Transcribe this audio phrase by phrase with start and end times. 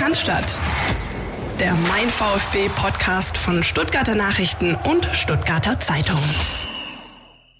[0.00, 0.58] Cannstatt.
[1.60, 6.18] Der Mein VfB Podcast von Stuttgarter Nachrichten und Stuttgarter Zeitung.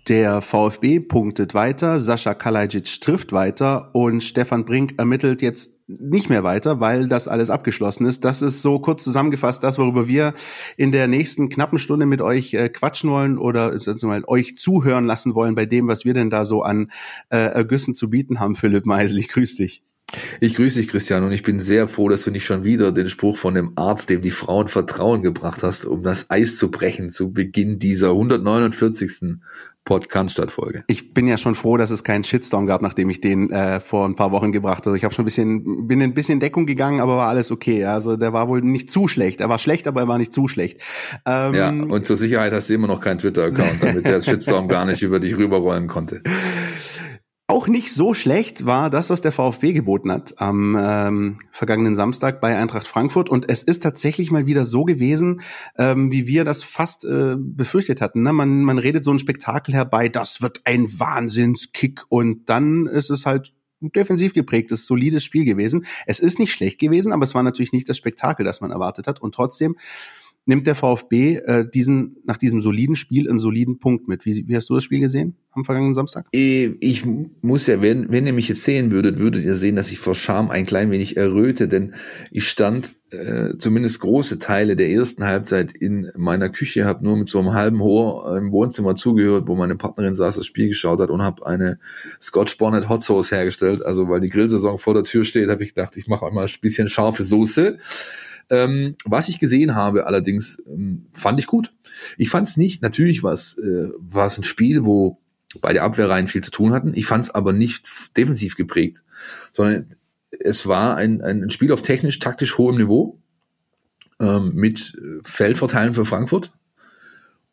[0.09, 6.42] Der VfB punktet weiter, Sascha Kalajic trifft weiter und Stefan Brink ermittelt jetzt nicht mehr
[6.42, 8.24] weiter, weil das alles abgeschlossen ist.
[8.24, 10.33] Das ist so kurz zusammengefasst das, worüber wir
[10.79, 15.35] in der nächsten knappen Stunde mit euch äh, quatschen wollen oder mal, euch zuhören lassen
[15.35, 16.91] wollen bei dem, was wir denn da so an
[17.29, 18.55] äh, Ergüssen zu bieten haben.
[18.55, 19.83] Philipp Meisel, ich grüße dich.
[20.41, 23.09] Ich grüße dich, Christian, und ich bin sehr froh, dass du nicht schon wieder den
[23.09, 27.11] Spruch von dem Arzt, dem die Frauen Vertrauen gebracht hast, um das Eis zu brechen
[27.11, 29.39] zu Beginn dieser 149.
[29.84, 30.84] Podcast-Folge.
[30.87, 34.07] Ich bin ja schon froh, dass es keinen Shitstorm gab, nachdem ich den äh, vor
[34.07, 34.97] ein paar Wochen gebracht habe.
[34.97, 37.84] Ich habe schon ein bisschen, bin ein bisschen Deckung gegangen, aber war alles okay.
[37.87, 39.41] Also der war wohl nicht zu schlecht.
[39.41, 40.81] Er war schlecht, aber er war nicht zu schlecht.
[41.27, 44.84] Ähm, ja, und zur Sicherheit hast du immer noch keinen Twitter-Account, damit der Shitstorm gar
[44.84, 46.23] nicht über dich rüberrollen konnte.
[47.51, 52.41] Auch nicht so schlecht war das, was der VfB geboten hat am ähm, vergangenen Samstag
[52.41, 53.29] bei Eintracht Frankfurt.
[53.29, 55.41] Und es ist tatsächlich mal wieder so gewesen,
[55.77, 58.23] ähm, wie wir das fast äh, befürchtet hatten.
[58.23, 58.33] Ne?
[58.33, 62.05] Man, man redet so ein Spektakel herbei, das wird ein Wahnsinnskick.
[62.09, 65.87] Und dann ist es halt defensiv geprägtes, solides Spiel gewesen.
[66.07, 69.09] Es ist nicht schlecht gewesen, aber es war natürlich nicht das Spektakel, das man erwartet
[69.09, 69.20] hat.
[69.20, 69.75] Und trotzdem
[70.51, 74.27] nimmt der VfB äh, diesen nach diesem soliden Spiel einen soliden Punkt mit.
[74.27, 76.27] Wie, wie hast du das Spiel gesehen am vergangenen Samstag?
[76.34, 77.05] Äh, ich
[77.41, 80.17] muss ja, wenn, wenn ihr mich jetzt sehen würdet, würdet ihr sehen, dass ich vor
[80.17, 81.95] Scham ein klein wenig erröte, denn
[82.33, 87.29] ich stand äh, zumindest große Teile der ersten Halbzeit in meiner Küche, habe nur mit
[87.29, 91.11] so einem halben Ohr im Wohnzimmer zugehört, wo meine Partnerin saß, das Spiel geschaut hat
[91.11, 91.79] und habe eine
[92.20, 93.87] Scotch Bonnet Hot Sauce hergestellt.
[93.87, 96.61] Also weil die Grillsaison vor der Tür steht, habe ich gedacht, ich mache einmal ein
[96.61, 97.79] bisschen scharfe Soße.
[98.51, 101.73] Ähm, was ich gesehen habe, allerdings ähm, fand ich gut.
[102.19, 105.20] Ich fand es nicht, natürlich war es äh, war es ein Spiel, wo
[105.61, 106.92] beide Abwehrreihen viel zu tun hatten.
[106.95, 109.05] Ich fand es aber nicht defensiv geprägt,
[109.53, 109.87] sondern
[110.39, 113.19] es war ein, ein Spiel auf technisch, taktisch hohem Niveau
[114.20, 116.53] ähm, mit äh, Feldverteilen für Frankfurt.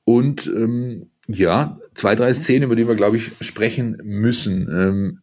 [0.04, 4.70] Und ähm, ja, zwei, drei Szenen, über die wir, glaube ich, sprechen müssen.
[4.72, 5.20] Ähm,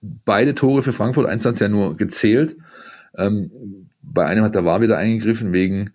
[0.00, 2.56] beide Tore für Frankfurt, eins hat ja nur gezählt.
[3.16, 5.90] Ähm, bei einem hat der War wieder eingegriffen wegen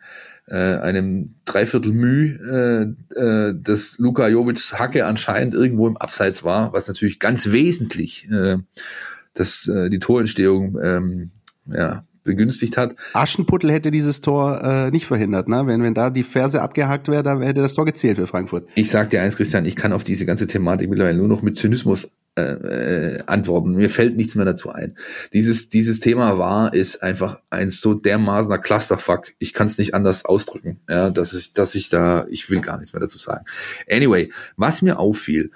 [0.47, 6.73] äh, einem Dreiviertel Mühe, äh, äh, dass Luka Jovic Hacke anscheinend irgendwo im Abseits war,
[6.73, 8.57] was natürlich ganz wesentlich äh,
[9.33, 11.31] dass, äh, die Torentstehung ähm,
[11.65, 12.95] ja, begünstigt hat.
[13.13, 15.63] Aschenputtel hätte dieses Tor äh, nicht verhindert, ne?
[15.65, 18.67] Wenn, wenn da die Ferse abgehakt wäre, da hätte das Tor gezählt für Frankfurt.
[18.75, 21.55] Ich sag dir eins, Christian, ich kann auf diese ganze Thematik mittlerweile nur noch mit
[21.55, 23.71] Zynismus äh, äh, antworten.
[23.71, 24.95] Mir fällt nichts mehr dazu ein.
[25.33, 29.33] Dieses, dieses Thema war, ist einfach ein so dermaßener Clusterfuck.
[29.37, 30.79] Ich kann es nicht anders ausdrücken.
[30.89, 33.45] Ja, dass ich, dass ich da, ich will gar nichts mehr dazu sagen.
[33.89, 35.51] Anyway, was mir auffiel,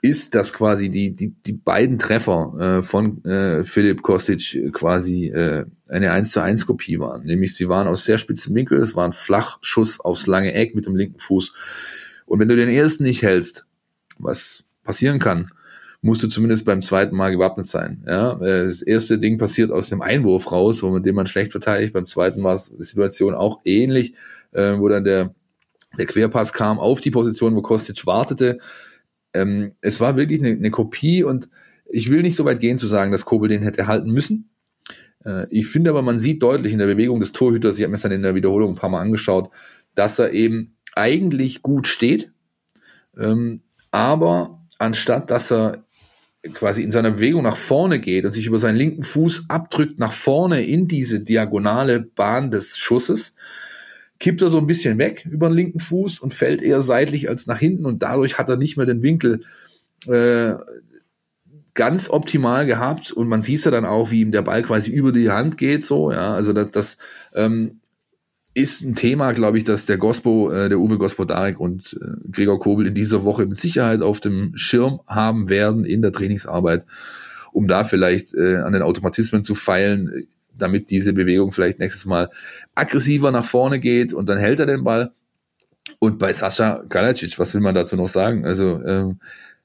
[0.00, 5.66] ist, dass quasi die, die, die beiden Treffer äh, von äh, Philipp Kostic quasi äh,
[5.88, 7.24] eine 1 zu 1 Kopie waren.
[7.24, 10.86] Nämlich sie waren aus sehr spitzen Winkel, es war ein Flachschuss aufs lange Eck mit
[10.86, 11.52] dem linken Fuß.
[12.26, 13.66] Und wenn du den ersten nicht hältst,
[14.18, 15.50] was passieren kann,
[16.04, 18.04] musst du zumindest beim zweiten Mal gewappnet sein.
[18.06, 21.52] Ja, äh, das erste Ding passiert aus dem Einwurf raus, wo mit dem man schlecht
[21.52, 21.94] verteidigt.
[21.94, 24.14] Beim zweiten war es die Situation auch ähnlich,
[24.52, 25.34] äh, wo dann der
[25.96, 28.58] der Querpass kam auf die Position, wo Kostic wartete.
[29.32, 31.48] Ähm, es war wirklich eine, eine Kopie und
[31.86, 34.50] ich will nicht so weit gehen zu sagen, dass Kobel den hätte halten müssen.
[35.24, 37.94] Äh, ich finde aber, man sieht deutlich in der Bewegung des Torhüters, ich habe mir
[37.94, 39.50] das dann in der Wiederholung ein paar Mal angeschaut,
[39.94, 42.32] dass er eben eigentlich gut steht,
[43.16, 45.84] ähm, aber anstatt dass er
[46.52, 50.12] quasi in seiner Bewegung nach vorne geht und sich über seinen linken Fuß abdrückt nach
[50.12, 53.34] vorne in diese diagonale Bahn des Schusses,
[54.20, 57.46] kippt er so ein bisschen weg über den linken Fuß und fällt eher seitlich als
[57.46, 59.42] nach hinten und dadurch hat er nicht mehr den Winkel
[60.06, 60.54] äh,
[61.74, 65.12] ganz optimal gehabt und man sieht ja dann auch, wie ihm der Ball quasi über
[65.12, 66.98] die Hand geht, so, ja, also das, das
[67.34, 67.80] ähm,
[68.54, 72.60] ist ein Thema, glaube ich, dass der Gospo, äh, der Uwe Gospodarek und äh, Gregor
[72.60, 76.86] Kobel in dieser Woche mit Sicherheit auf dem Schirm haben werden in der Trainingsarbeit,
[77.52, 82.30] um da vielleicht äh, an den Automatismen zu feilen, damit diese Bewegung vielleicht nächstes Mal
[82.76, 85.12] aggressiver nach vorne geht und dann hält er den Ball.
[85.98, 88.46] Und bei Sascha Kalacic, was will man dazu noch sagen?
[88.46, 89.18] Also ähm,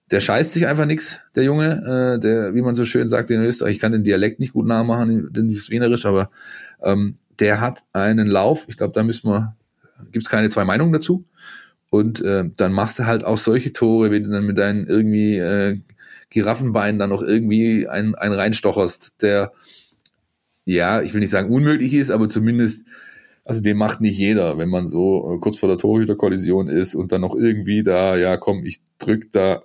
[0.10, 3.42] der scheißt sich einfach nix, der Junge, äh, der, wie man so schön sagt in
[3.42, 6.32] Österreich, ich kann den Dialekt nicht gut nachmachen, den Wienerisch, aber
[6.82, 9.56] ähm, der hat einen Lauf, ich glaube, da müssen wir,
[10.12, 11.26] gibt es keine zwei Meinungen dazu.
[11.90, 15.38] Und äh, dann machst du halt auch solche Tore, wie du dann mit deinen irgendwie
[15.38, 15.80] äh,
[16.30, 19.52] Giraffenbeinen dann noch irgendwie einen, einen reinstocherst, der,
[20.66, 22.86] ja, ich will nicht sagen unmöglich ist, aber zumindest,
[23.44, 27.12] also den macht nicht jeder, wenn man so äh, kurz vor der Torhüterkollision ist und
[27.12, 29.64] dann noch irgendwie da, ja komm, ich drück da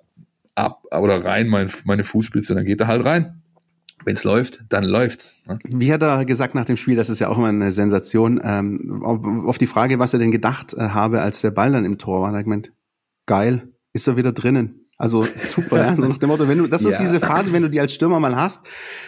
[0.54, 3.42] ab oder rein mein, meine Fußspitze, dann geht er halt rein.
[4.04, 5.40] Wenn es läuft, dann läuft's.
[5.46, 5.58] Ne?
[5.64, 9.02] Wie hat er gesagt nach dem Spiel, das ist ja auch immer eine Sensation, ähm,
[9.02, 11.98] auf, auf, die Frage, was er denn gedacht äh, habe, als der Ball dann im
[11.98, 12.72] Tor war, hat er gemeint,
[13.26, 14.84] geil, ist er wieder drinnen.
[14.96, 15.96] Also super, ja?
[15.96, 16.90] so nach dem Motto, wenn du, das ja.
[16.90, 18.66] ist diese Phase, wenn du die als Stürmer mal hast,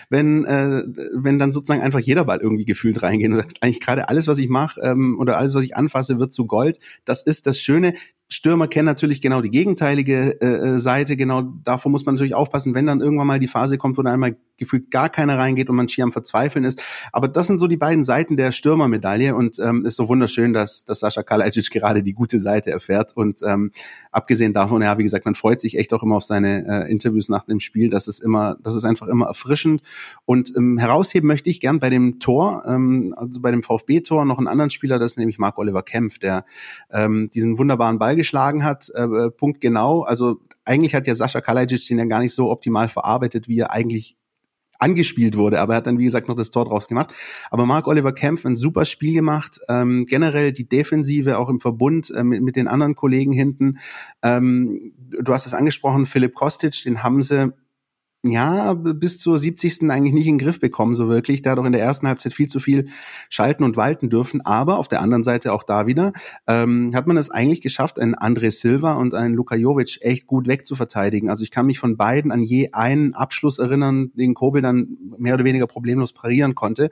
[0.08, 4.08] wenn äh, wenn dann sozusagen einfach jeder Ball irgendwie gefühlt reingeht und sagst, eigentlich gerade
[4.08, 6.78] alles, was ich mache ähm, oder alles, was ich anfasse, wird zu Gold.
[7.04, 7.94] Das ist das Schöne.
[8.28, 11.16] Stürmer kennen natürlich genau die gegenteilige äh, äh, Seite.
[11.16, 14.14] Genau davor muss man natürlich aufpassen, wenn dann irgendwann mal die Phase kommt, wo dann
[14.14, 16.82] einmal gefühlt gar keiner reingeht und man schier am Verzweifeln ist.
[17.12, 20.84] Aber das sind so die beiden Seiten der Stürmermedaille und ähm, ist so wunderschön, dass,
[20.84, 23.16] dass Sascha Kalajic gerade die gute Seite erfährt.
[23.16, 23.70] Und ähm,
[24.10, 27.28] abgesehen davon, ja, wie gesagt, man freut sich echt auch immer auf seine äh, Interviews
[27.28, 27.90] nach dem Spiel.
[27.90, 29.82] Das ist immer, das ist einfach immer erfrischend.
[30.24, 34.38] Und ähm, herausheben möchte ich gern bei dem Tor, ähm, also bei dem VfB-Tor noch
[34.38, 36.44] einen anderen Spieler, das ist nämlich Marc Oliver Kempf, der
[36.90, 40.02] ähm, diesen wunderbaren Ball geschlagen hat, äh, äh, Punkt genau.
[40.02, 43.72] Also eigentlich hat ja Sascha Kalajic den ja gar nicht so optimal verarbeitet, wie er
[43.72, 44.16] eigentlich
[44.78, 47.12] angespielt wurde, aber er hat dann, wie gesagt, noch das Tor draus gemacht.
[47.50, 49.58] Aber Mark Oliver Kempf ein super Spiel gemacht.
[49.68, 53.78] Ähm, generell die Defensive auch im Verbund äh, mit, mit den anderen Kollegen hinten.
[54.22, 57.52] Ähm, du hast es angesprochen, Philipp Kostic, den haben sie
[58.26, 59.90] ja, bis zur 70.
[59.90, 61.42] eigentlich nicht in den Griff bekommen, so wirklich.
[61.42, 62.88] Da auch in der ersten Halbzeit viel zu viel
[63.28, 64.40] schalten und walten dürfen.
[64.42, 66.12] Aber auf der anderen Seite auch da wieder
[66.46, 70.46] ähm, hat man es eigentlich geschafft, einen André Silva und einen Luka Jovic echt gut
[70.46, 71.30] wegzuverteidigen.
[71.30, 75.34] Also ich kann mich von beiden an je einen Abschluss erinnern, den Kobel dann mehr
[75.34, 76.90] oder weniger problemlos parieren konnte.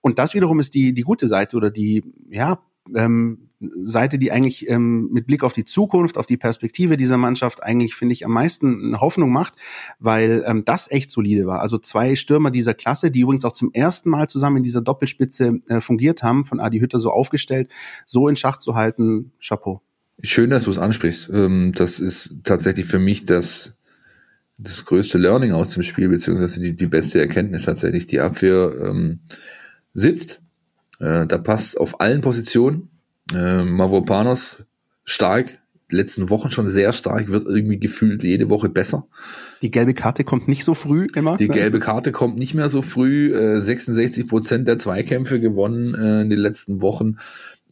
[0.00, 2.60] Und das wiederum ist die, die gute Seite oder die, ja,
[2.94, 7.62] ähm, Seite, die eigentlich ähm, mit Blick auf die Zukunft, auf die Perspektive dieser Mannschaft
[7.62, 9.54] eigentlich, finde ich, am meisten Hoffnung macht,
[9.98, 11.60] weil ähm, das echt solide war.
[11.60, 15.60] Also zwei Stürmer dieser Klasse, die übrigens auch zum ersten Mal zusammen in dieser Doppelspitze
[15.68, 17.68] äh, fungiert haben, von Adi Hütter so aufgestellt,
[18.06, 19.82] so in Schach zu halten, Chapeau.
[20.22, 21.30] Schön, dass du es ansprichst.
[21.32, 23.76] Ähm, das ist tatsächlich für mich das,
[24.56, 28.06] das größte Learning aus dem Spiel, beziehungsweise die, die beste Erkenntnis tatsächlich.
[28.06, 29.20] Die Abwehr ähm,
[29.94, 30.42] sitzt,
[31.00, 32.90] äh, da passt auf allen Positionen
[33.34, 34.64] äh, Mavropanos
[35.04, 35.58] stark,
[35.90, 39.06] letzten Wochen schon sehr stark, wird irgendwie gefühlt jede Woche besser.
[39.62, 41.36] Die gelbe Karte kommt nicht so früh immer.
[41.38, 41.54] Die ne?
[41.54, 43.34] gelbe Karte kommt nicht mehr so früh.
[43.34, 47.16] Äh, 66 Prozent der Zweikämpfe gewonnen äh, in den letzten Wochen.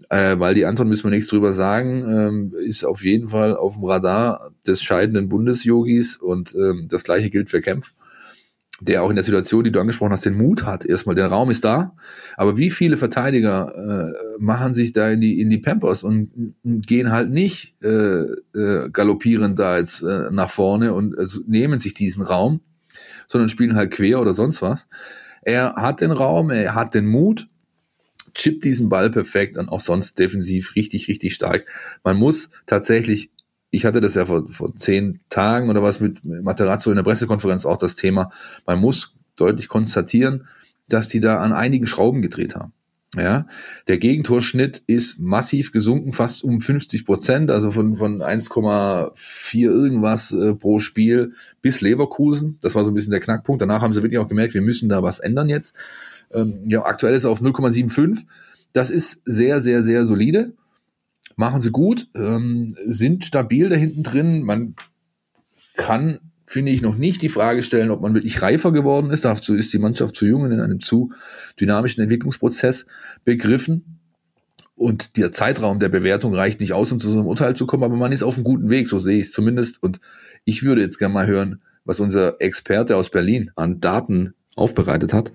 [0.09, 3.77] Äh, weil die Anton müssen wir nichts drüber sagen, ähm, ist auf jeden Fall auf
[3.77, 7.95] dem Radar des scheidenden Bundesjogis und ähm, das gleiche gilt für Kempf
[8.81, 10.85] der auch in der Situation, die du angesprochen hast, den Mut hat.
[10.85, 11.95] Erstmal, der Raum ist da,
[12.37, 17.11] aber wie viele Verteidiger äh, machen sich da in die in die Pampers und, gehen
[17.11, 18.25] halt nicht äh,
[18.55, 22.61] äh, galoppieren da jetzt äh, nach vorne und also nehmen sich diesen Raum,
[23.29, 24.89] sondern spielen halt quer oder sonst was.
[25.43, 27.49] Er hat den Raum, er hat den Mut,
[28.35, 31.65] chippt diesen Ball perfekt und auch sonst defensiv richtig, richtig stark.
[32.05, 33.31] Man muss tatsächlich
[33.71, 37.67] ich hatte das ja vor, vor zehn Tagen oder was mit Materazzo in der Pressekonferenz
[37.67, 38.31] auch das Thema.
[38.67, 40.47] Man muss deutlich konstatieren,
[40.89, 42.73] dass die da an einigen Schrauben gedreht haben.
[43.17, 43.47] Ja,
[43.89, 50.55] der Gegentorschnitt ist massiv gesunken, fast um 50 Prozent, also von, von 1,4 irgendwas äh,
[50.55, 51.33] pro Spiel
[51.63, 52.59] bis Leverkusen.
[52.61, 53.63] Das war so ein bisschen der Knackpunkt.
[53.63, 55.79] Danach haben sie wirklich auch gemerkt, wir müssen da was ändern jetzt.
[56.31, 58.25] Ähm, ja, aktuell ist er auf 0,75.
[58.75, 60.53] Das ist sehr, sehr, sehr solide
[61.37, 64.43] machen sie gut, ähm, sind stabil da hinten drin.
[64.43, 64.75] Man
[65.77, 69.25] kann, finde ich, noch nicht die Frage stellen, ob man wirklich reifer geworden ist.
[69.25, 71.13] Dazu ist die Mannschaft zu jung und in einem zu
[71.61, 72.87] dynamischen Entwicklungsprozess
[73.25, 74.01] begriffen.
[74.75, 77.85] Und der Zeitraum der Bewertung reicht nicht aus, um zu so einem Urteil zu kommen,
[77.85, 79.83] aber man ist auf einem guten Weg, so sehe ich es zumindest.
[79.83, 80.01] Und
[80.45, 85.33] ich würde jetzt gerne mal hören, was unser Experte aus Berlin an Daten aufbereitet hat.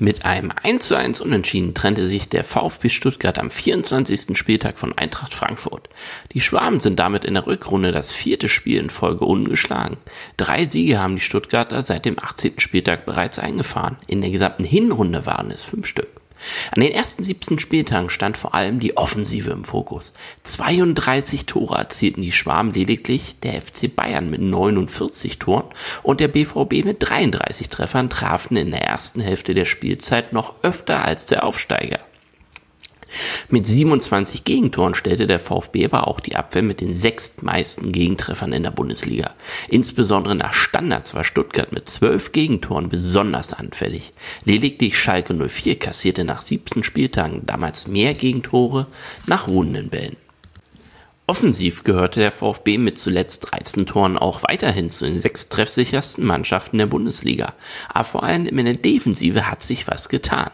[0.00, 4.38] Mit einem 1 zu 1 Unentschieden trennte sich der VfB Stuttgart am 24.
[4.38, 5.88] Spieltag von Eintracht Frankfurt.
[6.32, 9.96] Die Schwaben sind damit in der Rückrunde das vierte Spiel in Folge ungeschlagen.
[10.36, 12.60] Drei Siege haben die Stuttgarter seit dem 18.
[12.60, 13.96] Spieltag bereits eingefahren.
[14.06, 16.08] In der gesamten Hinrunde waren es fünf Stück.
[16.74, 20.12] An den ersten 17 Spieltagen stand vor allem die Offensive im Fokus.
[20.42, 25.66] 32 Tore erzielten die Schwaben lediglich, der FC Bayern mit 49 Toren
[26.02, 31.04] und der BVB mit 33 Treffern trafen in der ersten Hälfte der Spielzeit noch öfter
[31.04, 32.00] als der Aufsteiger.
[33.48, 38.62] Mit 27 Gegentoren stellte der VfB aber auch die Abwehr mit den sechstmeisten Gegentreffern in
[38.62, 39.34] der Bundesliga.
[39.68, 44.12] Insbesondere nach Standards war Stuttgart mit 12 Gegentoren besonders anfällig.
[44.44, 48.86] Lediglich Schalke 04 kassierte nach 17 Spieltagen damals mehr Gegentore
[49.26, 50.16] nach ruhenden Bällen.
[51.28, 56.78] Offensiv gehörte der VfB mit zuletzt 13 Toren auch weiterhin zu den sechs treffsichersten Mannschaften
[56.78, 57.52] der Bundesliga.
[57.90, 60.50] Aber vor allem in der Defensive hat sich was getan.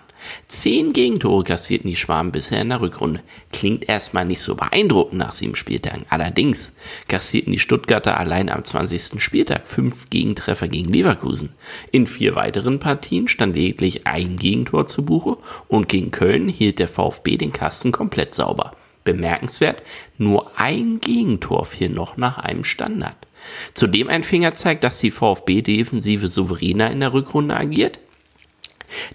[0.48, 3.22] Zehn Gegentore kassierten die Schwaben bisher in der Rückrunde.
[3.52, 6.06] Klingt erstmal nicht so beeindruckend nach sieben Spieltagen.
[6.10, 6.72] Allerdings
[7.08, 9.22] kassierten die Stuttgarter allein am 20.
[9.22, 11.50] Spieltag fünf Gegentreffer gegen Leverkusen.
[11.90, 15.38] In vier weiteren Partien stand lediglich ein Gegentor zu Buche
[15.68, 18.72] und gegen Köln hielt der VfB den Kasten komplett sauber.
[19.04, 19.82] Bemerkenswert,
[20.16, 23.16] nur ein Gegentor fiel noch nach einem Standard.
[23.74, 28.00] Zudem ein Fingerzeig, dass die VfB-Defensive souveräner in der Rückrunde agiert.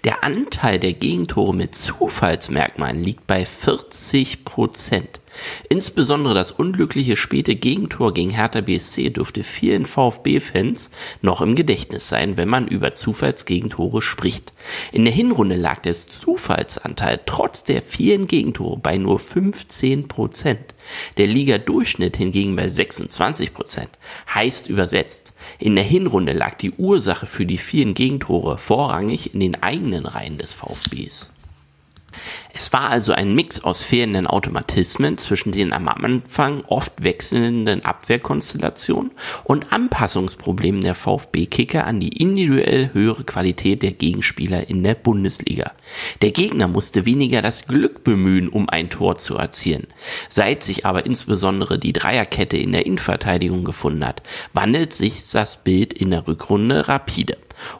[0.04, 5.20] Der Anteil der Gegentore mit Zufallsmerkmalen liegt bei 40 Prozent.
[5.68, 10.90] Insbesondere das unglückliche späte Gegentor gegen Hertha BSC dürfte vielen VfB-Fans
[11.22, 14.52] noch im Gedächtnis sein, wenn man über Zufallsgegentore spricht.
[14.92, 20.74] In der Hinrunde lag der Zufallsanteil trotz der vielen Gegentore bei nur 15 Prozent.
[21.16, 23.90] Der Liga-Durchschnitt hingegen bei 26 Prozent.
[24.34, 29.62] Heißt übersetzt, in der Hinrunde lag die Ursache für die vielen Gegentore vorrangig in den
[29.62, 31.32] eigenen Reihen des VfBs.
[32.52, 39.12] Es war also ein Mix aus fehlenden Automatismen zwischen den am Anfang oft wechselnden Abwehrkonstellationen
[39.44, 45.72] und Anpassungsproblemen der VfB-Kicker an die individuell höhere Qualität der Gegenspieler in der Bundesliga.
[46.22, 49.86] Der Gegner musste weniger das Glück bemühen, um ein Tor zu erzielen.
[50.28, 55.92] Seit sich aber insbesondere die Dreierkette in der Innenverteidigung gefunden hat, wandelt sich das Bild
[55.92, 57.36] in der Rückrunde rapide.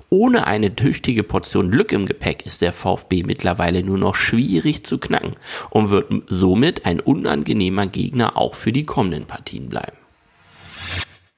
[0.08, 4.98] Ohne eine tüchtige Portion Glück im Gepäck ist der VfB mittlerweile nur noch schwierig zu
[4.98, 5.34] knacken
[5.70, 9.96] und wird somit ein unangenehmer Gegner auch für die kommenden Partien bleiben.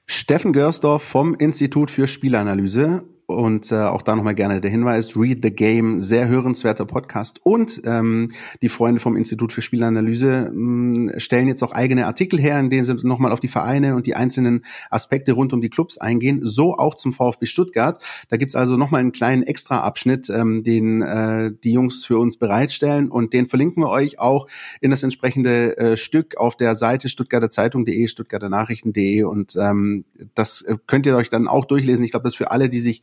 [0.06, 5.40] Steffen Görsdorf vom Institut für Spielanalyse und äh, auch da nochmal gerne der Hinweis, Read
[5.42, 7.40] the Game, sehr hörenswerter Podcast.
[7.42, 8.28] Und ähm,
[8.60, 12.84] die Freunde vom Institut für Spielanalyse mh, stellen jetzt auch eigene Artikel her, in denen
[12.84, 16.40] sie nochmal auf die Vereine und die einzelnen Aspekte rund um die Clubs eingehen.
[16.42, 17.98] So auch zum VfB Stuttgart.
[18.28, 23.10] Da gibt's also nochmal einen kleinen Extra-Abschnitt, ähm, den äh, die Jungs für uns bereitstellen.
[23.10, 24.48] Und den verlinken wir euch auch
[24.80, 29.24] in das entsprechende äh, Stück auf der Seite stuttgarter Zeitung.de, stuttgarter Nachrichten.de.
[29.24, 32.04] Und ähm, das äh, könnt ihr euch dann auch durchlesen.
[32.04, 33.02] Ich glaube, das für alle, die sich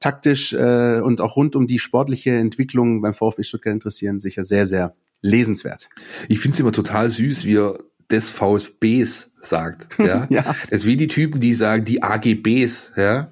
[0.00, 4.66] taktisch äh, und auch rund um die sportliche Entwicklung beim VfB Stuttgart interessieren, sicher sehr,
[4.66, 5.88] sehr lesenswert.
[6.28, 7.78] Ich finde es immer total süß, wie er
[8.10, 9.88] des VfBs sagt.
[9.98, 10.26] Ja?
[10.30, 10.54] ja.
[10.68, 13.30] Es ist wie die Typen, die sagen, die AGBs, ja.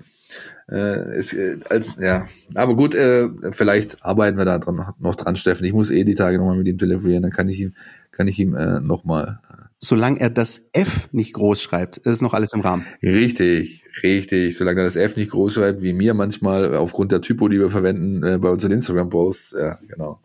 [0.68, 5.36] Äh, ist, äh, als, ja, aber gut, äh, vielleicht arbeiten wir da dran, noch dran,
[5.36, 5.64] Steffen.
[5.64, 7.74] Ich muss eh die Tage nochmal mit ihm telefonieren, dann kann ich ihm,
[8.10, 9.38] kann ich ihm äh, nochmal
[9.78, 12.86] solange er das F nicht groß schreibt, ist noch alles im Rahmen.
[13.02, 14.56] Richtig, richtig.
[14.56, 17.70] Solange er das F nicht groß schreibt, wie mir manchmal aufgrund der Typo, die wir
[17.70, 19.56] verwenden äh, bei unseren Instagram-Posts.
[19.58, 20.20] Ja, genau.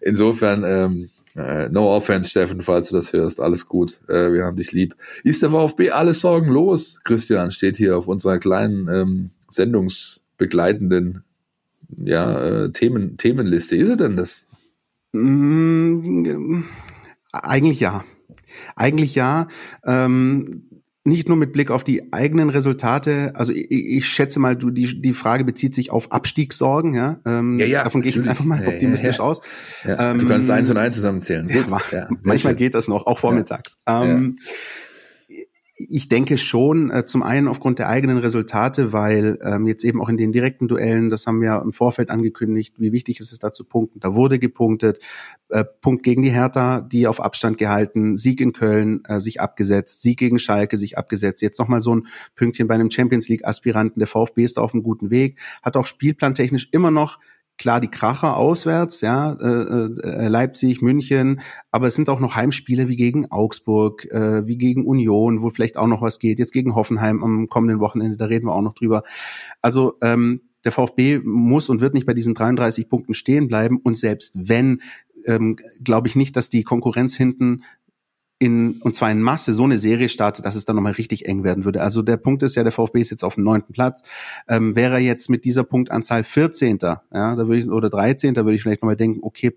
[0.00, 4.00] Insofern, ähm, äh, no offense, Steffen, falls du das hörst, alles gut.
[4.08, 4.96] Äh, wir haben dich lieb.
[5.24, 7.00] Ist der VfB alles sorgenlos?
[7.04, 11.24] Christian steht hier auf unserer kleinen ähm, sendungsbegleitenden
[11.96, 13.76] ja, äh, Themen, Themenliste.
[13.76, 14.46] Ist er denn das?
[15.12, 16.64] Mm,
[17.32, 18.04] eigentlich ja.
[18.76, 19.46] Eigentlich ja.
[19.84, 20.64] Ähm,
[21.04, 25.00] nicht nur mit Blick auf die eigenen Resultate, also ich, ich schätze mal, du, die,
[25.00, 27.18] die Frage bezieht sich auf Abstiegssorgen, ja.
[27.24, 29.40] Ähm, ja, ja davon gehe ich jetzt einfach mal optimistisch ja, ja, aus.
[29.84, 31.48] Ja, ähm, du kannst eins und eins zusammenzählen.
[31.48, 32.56] Gut, ja, manchmal schön.
[32.58, 33.78] geht das noch, auch vormittags.
[33.86, 34.36] Ähm,
[35.78, 40.08] ich denke schon, äh, zum einen aufgrund der eigenen Resultate, weil ähm, jetzt eben auch
[40.08, 43.52] in den direkten Duellen, das haben wir im Vorfeld angekündigt, wie wichtig ist es da
[43.52, 44.00] zu punkten.
[44.00, 44.98] Da wurde gepunktet.
[45.50, 50.02] Äh, Punkt gegen die Hertha, die auf Abstand gehalten, Sieg in Köln äh, sich abgesetzt,
[50.02, 51.42] Sieg gegen Schalke sich abgesetzt.
[51.42, 54.00] Jetzt nochmal so ein Pünktchen bei einem Champions League-Aspiranten.
[54.00, 57.20] Der VfB ist da auf einem guten Weg, hat auch spielplantechnisch immer noch
[57.58, 62.88] klar die Kracher auswärts, ja, äh, äh, Leipzig, München, aber es sind auch noch Heimspiele
[62.88, 66.38] wie gegen Augsburg, äh, wie gegen Union, wo vielleicht auch noch was geht.
[66.38, 69.02] Jetzt gegen Hoffenheim am kommenden Wochenende, da reden wir auch noch drüber.
[69.60, 73.78] Also ähm, der VfB muss und wird nicht bei diesen 33 Punkten stehen bleiben.
[73.78, 74.82] Und selbst wenn,
[75.26, 77.62] ähm, glaube ich nicht, dass die Konkurrenz hinten
[78.38, 81.42] in, und zwar in Masse so eine Serie startet, dass es dann nochmal richtig eng
[81.42, 81.82] werden würde.
[81.82, 84.02] Also der Punkt ist ja, der VfB ist jetzt auf dem neunten Platz.
[84.48, 86.78] Ähm, wäre er jetzt mit dieser Punktanzahl 14.
[86.80, 88.34] Ja, da würde ich, oder 13.
[88.34, 89.54] Da würde ich vielleicht nochmal denken, okay,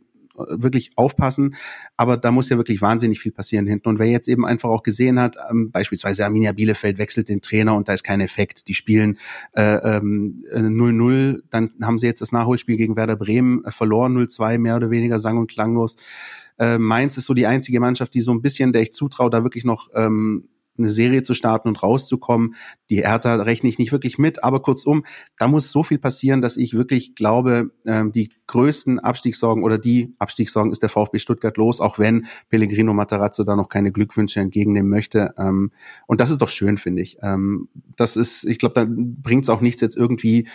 [0.50, 1.55] wirklich aufpassen,
[1.97, 3.89] aber da muss ja wirklich wahnsinnig viel passieren hinten.
[3.89, 7.75] Und wer jetzt eben einfach auch gesehen hat, ähm, beispielsweise Arminia Bielefeld wechselt den Trainer
[7.75, 8.67] und da ist kein Effekt.
[8.67, 9.17] Die spielen
[9.55, 14.57] 0-0, äh, ähm, dann haben sie jetzt das Nachholspiel gegen Werder Bremen äh, verloren, 0-2,
[14.57, 15.95] mehr oder weniger sang- und klanglos.
[16.61, 19.43] Äh, Mainz ist so die einzige Mannschaft, die so ein bisschen, der ich zutraue, da
[19.43, 20.47] wirklich noch ähm,
[20.81, 22.55] eine Serie zu starten und rauszukommen.
[22.89, 25.03] Die Hertha rechne ich nicht wirklich mit, aber kurzum,
[25.38, 30.13] da muss so viel passieren, dass ich wirklich glaube, ähm, die größten Abstiegssorgen oder die
[30.19, 34.89] Abstiegssorgen ist der VfB Stuttgart los, auch wenn Pellegrino Matarazzo da noch keine Glückwünsche entgegennehmen
[34.89, 35.33] möchte.
[35.38, 35.71] Ähm,
[36.07, 37.17] und das ist doch schön, finde ich.
[37.21, 40.47] Ähm, das ist, ich glaube, da bringt es auch nichts jetzt irgendwie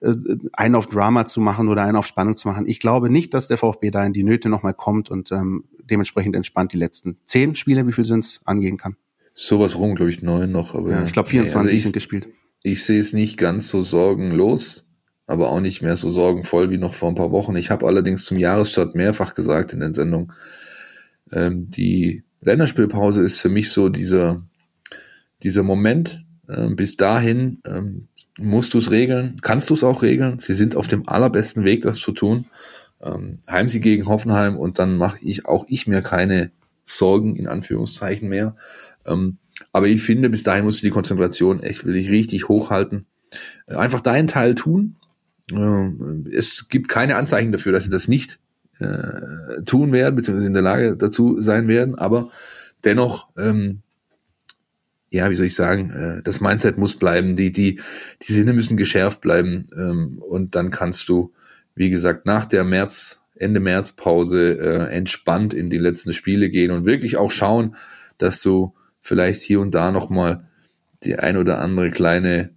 [0.00, 0.14] äh,
[0.52, 2.66] einen auf Drama zu machen oder einen auf Spannung zu machen.
[2.66, 6.36] Ich glaube nicht, dass der VfB da in die Nöte nochmal kommt und ähm, dementsprechend
[6.36, 8.96] entspannt die letzten zehn Spiele, wie viel sind es, angehen kann.
[9.42, 10.74] Sowas rum, glaube ich, neun noch.
[10.74, 12.28] Aber ja, ich glaube 24 also ich, sind gespielt.
[12.62, 14.84] Ich sehe es nicht ganz so sorgenlos,
[15.26, 17.56] aber auch nicht mehr so sorgenvoll wie noch vor ein paar Wochen.
[17.56, 20.34] Ich habe allerdings zum Jahresstart mehrfach gesagt in den Sendungen,
[21.32, 24.42] ähm, die Länderspielpause ist für mich so dieser,
[25.42, 26.22] dieser Moment.
[26.46, 30.38] Ähm, bis dahin ähm, musst du es regeln, kannst du es auch regeln.
[30.38, 32.44] Sie sind auf dem allerbesten Weg, das zu tun.
[33.00, 36.50] Ähm, Heimsieg gegen Hoffenheim und dann mache ich auch ich mir keine
[36.84, 38.56] Sorgen in Anführungszeichen mehr.
[39.10, 39.38] Ähm,
[39.72, 43.06] aber ich finde, bis dahin musst du die Konzentration echt will ich richtig hochhalten.
[43.66, 44.96] Äh, einfach deinen Teil tun.
[45.52, 48.38] Ähm, es gibt keine Anzeichen dafür, dass sie das nicht
[48.78, 52.30] äh, tun werden, beziehungsweise in der Lage dazu sein werden, aber
[52.84, 53.82] dennoch, ähm,
[55.10, 57.80] ja, wie soll ich sagen, äh, das Mindset muss bleiben, die, die,
[58.22, 61.32] die Sinne müssen geschärft bleiben ähm, und dann kannst du,
[61.74, 66.70] wie gesagt, nach der März, Ende März Pause äh, entspannt in die letzten Spiele gehen
[66.70, 67.76] und wirklich auch schauen,
[68.18, 70.48] dass du vielleicht hier und da nochmal
[71.04, 72.50] die ein oder andere kleine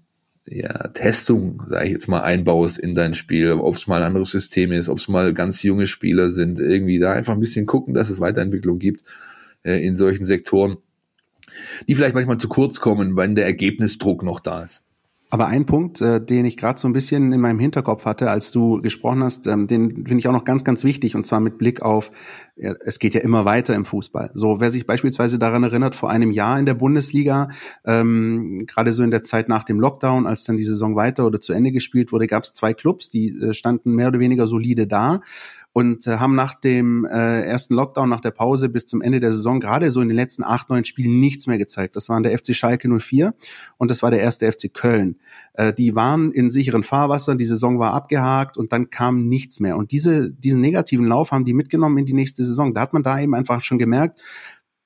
[0.45, 4.31] ja, Testung, sage ich jetzt mal, einbaust in dein Spiel, ob es mal ein anderes
[4.31, 7.93] System ist, ob es mal ganz junge Spieler sind, irgendwie da einfach ein bisschen gucken,
[7.93, 9.03] dass es Weiterentwicklung gibt
[9.63, 10.77] äh, in solchen Sektoren,
[11.87, 14.83] die vielleicht manchmal zu kurz kommen, wenn der Ergebnisdruck noch da ist.
[15.33, 18.51] Aber ein Punkt, äh, den ich gerade so ein bisschen in meinem Hinterkopf hatte, als
[18.51, 21.57] du gesprochen hast, ähm, den finde ich auch noch ganz, ganz wichtig, und zwar mit
[21.57, 22.11] Blick auf,
[22.55, 24.29] ja, es geht ja immer weiter im Fußball.
[24.35, 27.49] So, wer sich beispielsweise daran erinnert, vor einem Jahr in der Bundesliga,
[27.83, 31.41] ähm, gerade so in der Zeit nach dem Lockdown, als dann die Saison weiter oder
[31.41, 34.85] zu Ende gespielt wurde, gab es zwei Clubs, die äh, standen mehr oder weniger solide
[34.85, 35.21] da
[35.73, 39.33] und äh, haben nach dem äh, ersten Lockdown, nach der Pause bis zum Ende der
[39.33, 41.95] Saison gerade so in den letzten acht, neun Spielen nichts mehr gezeigt.
[41.95, 43.33] Das waren der FC Schalke 04
[43.77, 45.17] und das war der erste FC Köln.
[45.53, 49.75] Äh, die waren in sicheren Fahrwassern, die Saison war abgehakt und dann kam nichts mehr.
[49.75, 52.75] Und diese, diesen negativen Lauf haben die mitgenommen in die nächste Saison.
[52.75, 54.21] Da hat man da eben einfach schon gemerkt,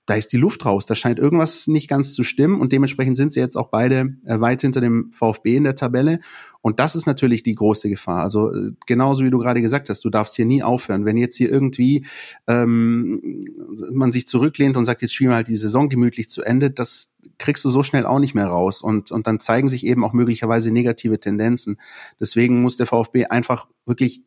[0.07, 3.33] da ist die Luft raus, da scheint irgendwas nicht ganz zu stimmen und dementsprechend sind
[3.33, 6.21] sie jetzt auch beide äh, weit hinter dem VfB in der Tabelle
[6.61, 8.23] und das ist natürlich die große Gefahr.
[8.23, 11.05] Also äh, genauso wie du gerade gesagt hast, du darfst hier nie aufhören.
[11.05, 12.05] Wenn jetzt hier irgendwie
[12.47, 13.45] ähm,
[13.91, 17.15] man sich zurücklehnt und sagt, jetzt spielen wir halt die Saison gemütlich zu Ende, das
[17.37, 20.13] kriegst du so schnell auch nicht mehr raus und und dann zeigen sich eben auch
[20.13, 21.79] möglicherweise negative Tendenzen.
[22.19, 24.23] Deswegen muss der VfB einfach wirklich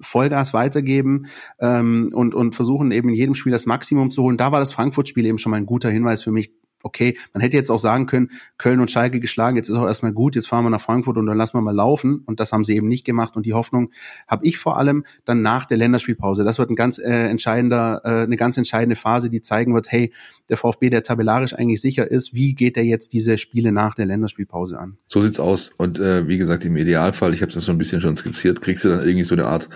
[0.00, 1.26] Vollgas weitergeben
[1.60, 4.36] ähm, und, und versuchen eben in jedem Spiel das Maximum zu holen.
[4.36, 6.52] Da war das Frankfurt-Spiel eben schon mal ein guter Hinweis für mich,
[6.86, 10.12] okay, man hätte jetzt auch sagen können, Köln und Schalke geschlagen, jetzt ist auch erstmal
[10.12, 12.22] gut, jetzt fahren wir nach Frankfurt und dann lassen wir mal laufen.
[12.26, 13.36] Und das haben sie eben nicht gemacht.
[13.36, 13.90] Und die Hoffnung
[14.28, 16.44] habe ich vor allem dann nach der Länderspielpause.
[16.44, 20.12] Das wird ein ganz äh, entscheidender, äh, eine ganz entscheidende Phase, die zeigen wird, hey,
[20.48, 24.06] der VfB, der tabellarisch eigentlich sicher ist, wie geht er jetzt diese Spiele nach der
[24.06, 24.96] Länderspielpause an?
[25.08, 25.72] So sieht's aus.
[25.76, 28.84] Und äh, wie gesagt, im Idealfall, ich habe es so ein bisschen schon skizziert, kriegst
[28.84, 29.68] du dann irgendwie so eine Art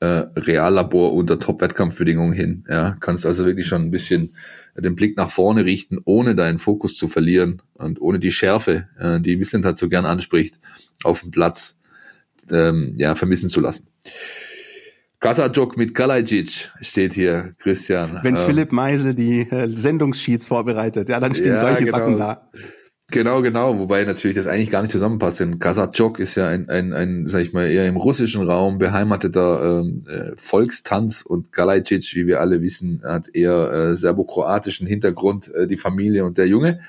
[0.00, 2.64] äh, Reallabor unter Top-Wettkampfbedingungen hin.
[2.68, 4.34] Ja, kannst also wirklich schon ein bisschen
[4.76, 9.20] den Blick nach vorne richten, ohne deinen Fokus zu verlieren und ohne die Schärfe, äh,
[9.20, 10.60] die Missland halt so gern anspricht,
[11.02, 11.78] auf dem Platz
[12.50, 13.88] ähm, ja, vermissen zu lassen.
[15.20, 18.20] Kasajok mit Kalajic steht hier, Christian.
[18.22, 21.98] Wenn ähm, Philipp Meisel die äh, Sendungssheets vorbereitet, ja, dann stehen ja, solche genau.
[21.98, 22.50] Sachen da.
[23.10, 26.92] Genau, genau, wobei natürlich das eigentlich gar nicht zusammenpasst, denn Kasachok ist ja ein, ein,
[26.92, 32.26] ein, sag ich mal, eher im russischen Raum beheimateter ähm, äh, Volkstanz und Galajcic, wie
[32.26, 36.80] wir alle wissen, hat eher äh, serbokroatischen Hintergrund, äh, die Familie und der Junge.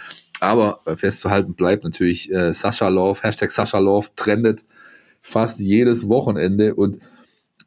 [0.42, 4.66] Aber äh, festzuhalten bleibt natürlich äh, Sascha Love, Hashtag Sascha Love trendet
[5.22, 7.00] fast jedes Wochenende und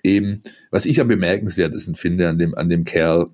[0.02, 3.30] eben, was ich am bemerkenswertesten finde an dem, an dem Kerl,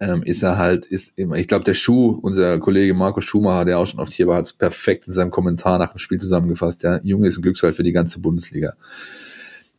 [0.00, 3.78] ähm, ist er halt, ist immer, ich glaube, der Schuh, unser Kollege Markus Schumacher, der
[3.78, 6.82] auch schon oft hier war, hat es perfekt in seinem Kommentar nach dem Spiel zusammengefasst.
[6.82, 8.74] Der Junge ist ein Glücksfall für die ganze Bundesliga.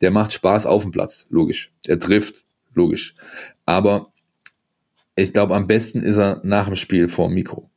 [0.02, 1.72] Der macht Spaß auf dem Platz, logisch.
[1.86, 3.16] Er trifft, logisch.
[3.66, 4.12] Aber
[5.16, 7.70] ich glaube, am besten ist er nach dem Spiel vor dem Mikro.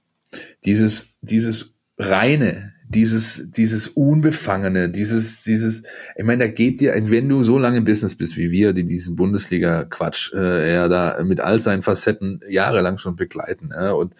[0.64, 5.82] Dieses, dieses reine, dieses, dieses Unbefangene, dieses, dieses,
[6.16, 8.84] ich meine, da geht dir, wenn du so lange im Business bist wie wir, die
[8.84, 14.14] diesen Bundesliga-Quatsch äh, ja da mit all seinen Facetten jahrelang schon begleiten, ja, und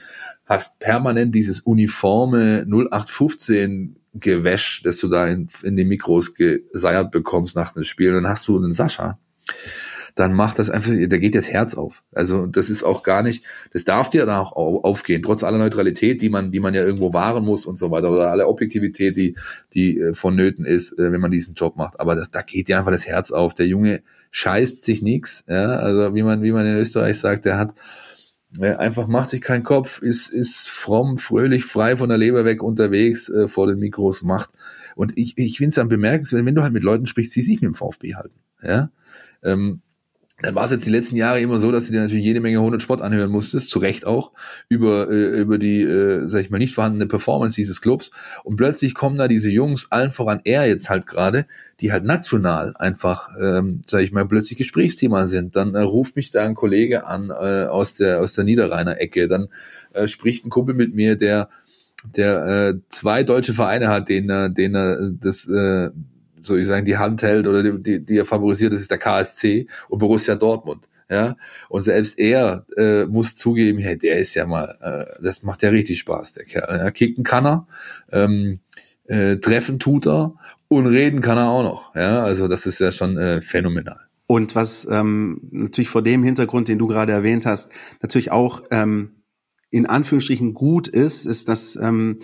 [0.46, 7.56] hast permanent dieses uniforme 0815 Gewäsch, das du da in, in den Mikros geseiert bekommst
[7.56, 9.18] nach dem Spiel, dann hast du einen Sascha,
[10.14, 12.05] dann macht das einfach, da geht das Herz auf.
[12.12, 16.22] Also das ist auch gar nicht, das darf dir dann auch aufgehen, trotz aller Neutralität,
[16.22, 19.35] die man, die man ja irgendwo wahren muss und so weiter, oder alle Objektivität, die,
[19.72, 21.98] die äh, vonnöten ist, äh, wenn man diesen Job macht.
[21.98, 23.55] Aber das, da geht dir einfach das Herz auf.
[23.55, 27.59] Der Junge scheißt sich nix, ja, also wie man, wie man in Österreich sagt, der
[27.59, 27.74] hat
[28.59, 32.62] ja, einfach macht sich keinen Kopf, ist, ist fromm, fröhlich, frei von der Leber weg
[32.62, 34.50] unterwegs, äh, vor den Mikros macht.
[34.94, 37.61] Und ich, ich finde es dann bemerkenswert, wenn du halt mit Leuten sprichst, die sich
[37.61, 38.38] mit dem VfB halten.
[38.62, 38.90] Ja?
[39.42, 39.81] Ähm,
[40.42, 42.58] dann war es jetzt die letzten Jahre immer so, dass du dir natürlich jede Menge
[42.58, 44.32] 100 Sport anhören musstest, zu Recht auch,
[44.68, 48.10] über, äh, über die, äh, sag ich mal, nicht vorhandene Performance dieses Clubs.
[48.42, 51.46] Und plötzlich kommen da diese Jungs, allen voran er jetzt halt gerade,
[51.80, 55.54] die halt national einfach, ähm, sag ich mal, plötzlich Gesprächsthema sind.
[55.54, 59.28] Dann äh, ruft mich da ein Kollege an äh, aus der aus der Niederrheiner Ecke.
[59.28, 59.48] Dann
[59.92, 61.48] äh, spricht ein Kumpel mit mir, der
[62.04, 65.90] der äh, zwei deutsche Vereine hat, denen er, denen er das äh,
[66.46, 68.98] soll ich sagen, die Hand hält oder die, die, die er favorisiert, das ist der
[68.98, 70.88] KSC und Borussia Dortmund.
[71.11, 71.37] Ja,
[71.68, 75.68] und selbst er äh, muss zugeben, hey, der ist ja mal, äh, das macht ja
[75.68, 76.78] richtig Spaß, der Kerl.
[76.78, 77.66] Ja, kicken kann er,
[78.11, 78.61] ähm,
[79.04, 80.35] äh, treffen tut er
[80.68, 81.94] und reden kann er auch noch.
[81.94, 84.00] Ja, also das ist ja schon äh, phänomenal.
[84.26, 89.11] Und was ähm, natürlich vor dem Hintergrund, den du gerade erwähnt hast, natürlich auch ähm,
[89.70, 92.18] in Anführungsstrichen gut ist, ist, dass ähm,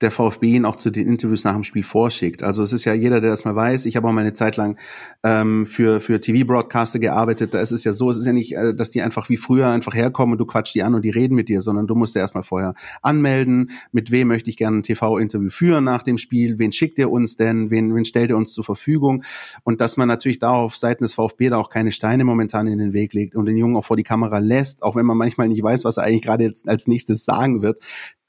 [0.00, 2.42] der VfB ihn auch zu den Interviews nach dem Spiel vorschickt.
[2.42, 3.84] Also es ist ja jeder, der das mal weiß.
[3.86, 4.78] Ich habe auch meine Zeit lang
[5.22, 7.54] ähm, für für TV-Broadcaster gearbeitet.
[7.54, 9.68] Da ist es ja so, es ist ja nicht, äh, dass die einfach wie früher
[9.68, 12.14] einfach herkommen und du quatschst die an und die reden mit dir, sondern du musst
[12.14, 16.58] ja erstmal vorher anmelden, mit wem möchte ich gerne ein TV-Interview führen nach dem Spiel,
[16.58, 19.24] wen schickt ihr uns denn, wen, wen stellt ihr uns zur Verfügung
[19.64, 22.78] und dass man natürlich da auf Seiten des VfB da auch keine Steine momentan in
[22.78, 25.48] den Weg legt und den Jungen auch vor die Kamera lässt, auch wenn man manchmal
[25.48, 27.80] nicht weiß, was er eigentlich gerade jetzt als nächstes sagen wird.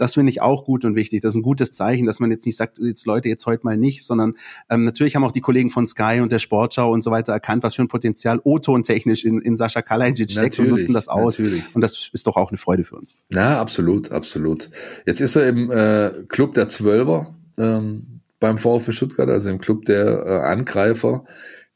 [0.02, 1.22] Das finde ich auch gut und wichtig.
[1.22, 3.78] Das ist ein gutes Zeichen, dass man jetzt nicht sagt, jetzt Leute, jetzt heute mal
[3.78, 4.34] nicht, sondern
[4.68, 7.62] ähm, natürlich haben auch die Kollegen von Sky und der Sportschau und so weiter erkannt,
[7.62, 11.38] was für ein Potenzial O-Ton technisch in, in Sascha Kalajic steckt und nutzen das aus.
[11.38, 11.64] Natürlich.
[11.76, 13.14] Und das ist doch auch eine Freude für uns.
[13.30, 14.72] Ja, absolut, absolut.
[15.06, 19.86] Jetzt ist er im äh, Club der Zwölfer ähm, beim VfB Stuttgart, also im Club
[19.86, 21.26] der äh, Angreifer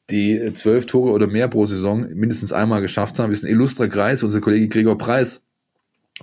[0.09, 4.23] die zwölf Tore oder mehr pro Saison mindestens einmal geschafft haben, ist ein illustrer Kreis.
[4.23, 5.43] Unser Kollege Gregor Preis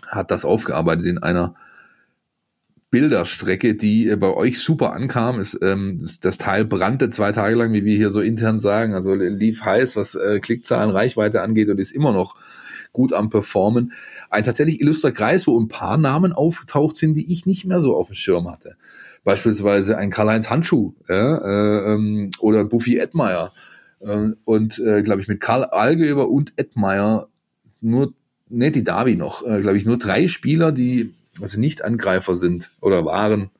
[0.08, 1.54] hat das aufgearbeitet in einer
[2.92, 5.40] Bilderstrecke, die äh, bei euch super ankam.
[5.40, 8.94] Ist, ähm, das Teil brannte zwei Tage lang, wie wir hier so intern sagen.
[8.94, 12.36] Also lief heiß, was äh, Klickzahlen, Reichweite angeht und ist immer noch
[12.92, 13.92] gut am Performen.
[14.28, 17.96] Ein tatsächlich illustrer Kreis, wo ein paar Namen aufgetaucht sind, die ich nicht mehr so
[17.96, 18.76] auf dem Schirm hatte.
[19.24, 23.52] Beispielsweise ein Karl-Heinz Handschuh äh, ähm, oder Buffy Edmeier.
[24.00, 27.28] Äh, und, äh, glaube ich, mit Karl Algeber und Edmeier
[27.80, 28.12] nur,
[28.50, 32.70] ne, die Davi noch, äh, glaube ich, nur drei Spieler, die also nicht Angreifer sind
[32.80, 33.50] oder waren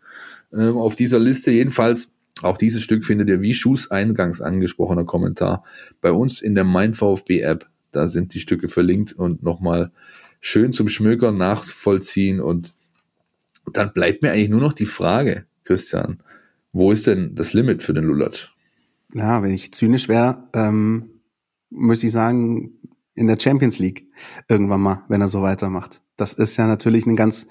[0.53, 1.51] ähm, auf dieser Liste.
[1.51, 2.11] Jedenfalls,
[2.43, 5.65] auch dieses Stück findet ihr wie Schuss eingangs angesprochener Kommentar
[6.01, 7.69] bei uns in der Mein VfB App.
[7.91, 9.93] Da sind die Stücke verlinkt und nochmal
[10.41, 12.41] schön zum Schmökern nachvollziehen.
[12.41, 12.73] Und
[13.73, 16.23] dann bleibt mir eigentlich nur noch die Frage, Christian,
[16.73, 18.51] wo ist denn das Limit für den Lulatsch?
[19.15, 21.11] Ja, wenn ich zynisch wäre, ähm,
[21.71, 22.73] müsste ich sagen,
[23.15, 24.09] in der Champions League
[24.49, 26.01] irgendwann mal, wenn er so weitermacht.
[26.23, 27.49] Das ist ja natürlich ein ganz,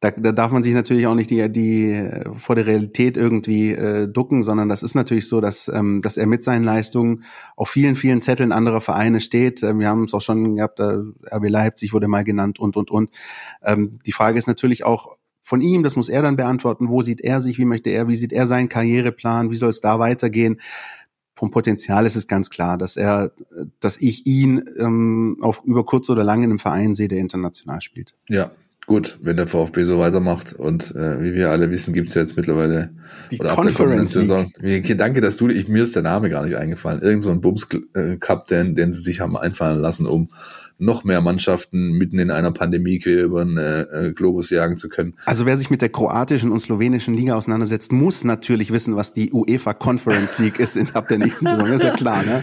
[0.00, 2.02] da, da darf man sich natürlich auch nicht die, die
[2.36, 6.26] vor der Realität irgendwie äh, ducken, sondern das ist natürlich so, dass, ähm, dass er
[6.26, 7.24] mit seinen Leistungen
[7.54, 9.62] auf vielen, vielen Zetteln anderer Vereine steht.
[9.62, 12.90] Ähm, wir haben es auch schon gehabt, äh, RB Leipzig wurde mal genannt und und
[12.90, 13.10] und.
[13.62, 17.20] Ähm, die Frage ist natürlich auch von ihm, das muss er dann beantworten, wo sieht
[17.20, 20.60] er sich, wie möchte er, wie sieht er seinen Karriereplan, wie soll es da weitergehen?
[21.42, 23.32] Vom Potenzial ist es ganz klar, dass er,
[23.80, 27.82] dass ich ihn ähm, auf über kurz oder lang in einem Verein sehe, der international
[27.82, 28.14] spielt.
[28.28, 28.52] Ja,
[28.86, 32.36] gut, wenn der VfB so weitermacht und äh, wie wir alle wissen, gibt's ja jetzt
[32.36, 32.90] mittlerweile
[33.32, 34.96] die oder Conference ab der Saison.
[34.98, 37.02] Danke, dass du, ich mir ist der Name gar nicht eingefallen.
[37.02, 40.28] Irgend so ein Bums äh, Cup, den, den sie sich haben einfallen lassen, um
[40.82, 45.14] noch mehr Mannschaften mitten in einer Pandemie über den äh, äh, Globus jagen zu können.
[45.24, 49.32] Also wer sich mit der kroatischen und slowenischen Liga auseinandersetzt, muss natürlich wissen, was die
[49.32, 51.66] UEFA Conference League ist in, ab der nächsten Saison.
[51.66, 52.42] Das ist ja klar, ne?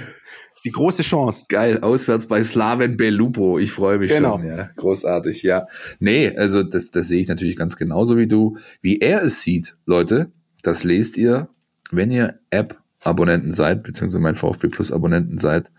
[0.56, 1.46] ist die große Chance.
[1.50, 3.60] Geil, auswärts bei Slaven Belupo.
[3.60, 4.40] Ich freue mich genau.
[4.40, 4.48] schon.
[4.48, 5.66] Ja, großartig, ja.
[6.00, 8.58] Nee, also das, das sehe ich natürlich ganz genauso wie du.
[8.82, 11.50] Wie er es sieht, Leute, das lest ihr,
[11.92, 15.72] wenn ihr App-Abonnenten seid, beziehungsweise mein VfB Plus-Abonnenten seid,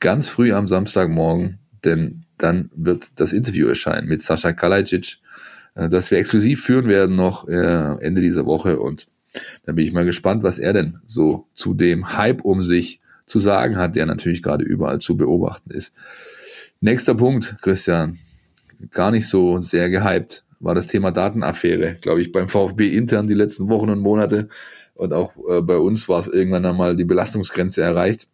[0.00, 5.18] ganz früh am Samstagmorgen denn dann wird das Interview erscheinen mit Sascha Kalajic,
[5.74, 9.08] äh, das wir exklusiv führen werden noch äh, Ende dieser Woche und
[9.64, 13.38] dann bin ich mal gespannt, was er denn so zu dem Hype um sich zu
[13.38, 15.94] sagen hat, der natürlich gerade überall zu beobachten ist.
[16.80, 18.18] Nächster Punkt, Christian,
[18.90, 23.34] gar nicht so sehr gehypt, war das Thema Datenaffäre, glaube ich, beim VfB intern die
[23.34, 24.48] letzten Wochen und Monate
[24.94, 28.28] und auch äh, bei uns war es irgendwann einmal die Belastungsgrenze erreicht.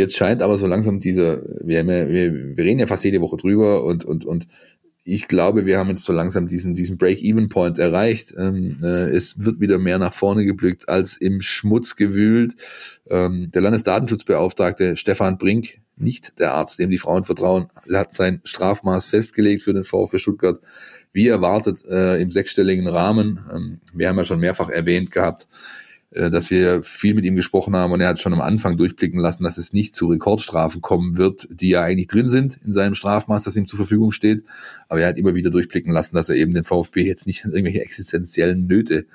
[0.00, 3.84] Jetzt scheint aber so langsam dieser, wir, wir, wir reden ja fast jede Woche drüber
[3.84, 4.46] und, und, und
[5.04, 8.32] ich glaube, wir haben jetzt so langsam diesen, diesen Break-Even-Point erreicht.
[8.38, 12.54] Ähm, äh, es wird wieder mehr nach vorne geblickt als im Schmutz gewühlt.
[13.10, 19.04] Ähm, der Landesdatenschutzbeauftragte Stefan Brink, nicht der Arzt, dem die Frauen vertrauen, hat sein Strafmaß
[19.04, 20.60] festgelegt für den VfB Stuttgart,
[21.12, 23.40] wie erwartet, äh, im sechsstelligen Rahmen.
[23.54, 25.46] Ähm, wir haben ja schon mehrfach erwähnt gehabt,
[26.12, 29.44] dass wir viel mit ihm gesprochen haben und er hat schon am Anfang durchblicken lassen,
[29.44, 33.44] dass es nicht zu Rekordstrafen kommen wird, die ja eigentlich drin sind in seinem Strafmaß,
[33.44, 34.44] das ihm zur Verfügung steht.
[34.88, 37.52] Aber er hat immer wieder durchblicken lassen, dass er eben den VfB jetzt nicht in
[37.52, 39.06] irgendwelche existenziellen Nöte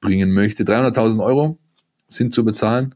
[0.00, 0.62] bringen möchte.
[0.62, 1.58] 300.000 Euro
[2.06, 2.94] sind zu bezahlen.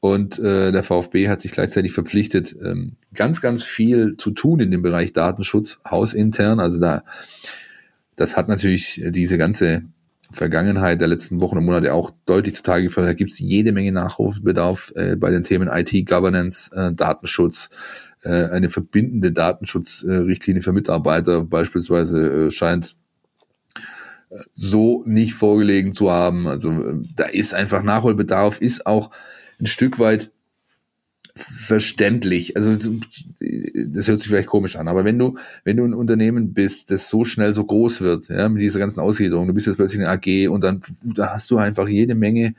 [0.00, 4.70] Und äh, der VfB hat sich gleichzeitig verpflichtet, ähm, ganz, ganz viel zu tun in
[4.70, 6.60] dem Bereich Datenschutz, hausintern.
[6.60, 7.04] Also da,
[8.14, 9.84] das hat natürlich diese ganze
[10.34, 13.10] Vergangenheit der letzten Wochen und Monate auch deutlich zutage gefördert.
[13.10, 17.70] Da gibt es jede Menge Nachrufbedarf äh, bei den Themen IT, Governance, äh, Datenschutz,
[18.22, 22.96] äh, eine verbindende Datenschutzrichtlinie für Mitarbeiter beispielsweise äh, scheint
[24.30, 26.48] äh, so nicht vorgelegen zu haben.
[26.48, 29.10] Also äh, da ist einfach Nachholbedarf, ist auch
[29.60, 30.32] ein Stück weit
[31.50, 32.56] verständlich.
[32.56, 36.90] Also das hört sich vielleicht komisch an, aber wenn du wenn du ein Unternehmen bist,
[36.90, 40.00] das so schnell so groß wird, ja, mit dieser ganzen Ausgliederung, du bist jetzt plötzlich
[40.00, 40.80] eine AG und dann
[41.14, 42.54] da hast du einfach jede Menge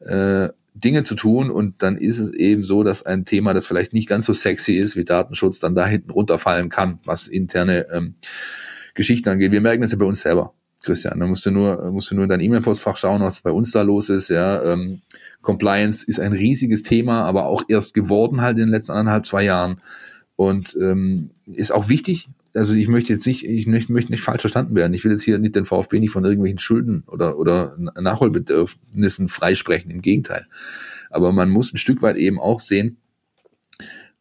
[0.00, 3.94] äh, Dinge zu tun und dann ist es eben so, dass ein Thema, das vielleicht
[3.94, 8.14] nicht ganz so sexy ist wie Datenschutz, dann da hinten runterfallen kann, was interne ähm,
[8.94, 9.52] Geschichten angeht.
[9.52, 10.52] Wir merken das ja bei uns selber,
[10.84, 11.18] Christian.
[11.18, 13.82] Da musst du nur musst du nur in dein E-Mail-Postfach schauen, was bei uns da
[13.82, 14.28] los ist.
[14.28, 15.00] Ja, ähm,
[15.46, 19.44] Compliance ist ein riesiges Thema, aber auch erst geworden halt in den letzten anderthalb, zwei
[19.44, 19.80] Jahren.
[20.34, 22.26] Und ähm, ist auch wichtig.
[22.52, 24.92] Also ich möchte jetzt nicht, ich möchte nicht falsch verstanden werden.
[24.92, 29.92] Ich will jetzt hier nicht den VfB nicht von irgendwelchen Schulden oder, oder Nachholbedürfnissen freisprechen.
[29.92, 30.46] Im Gegenteil.
[31.10, 32.96] Aber man muss ein Stück weit eben auch sehen,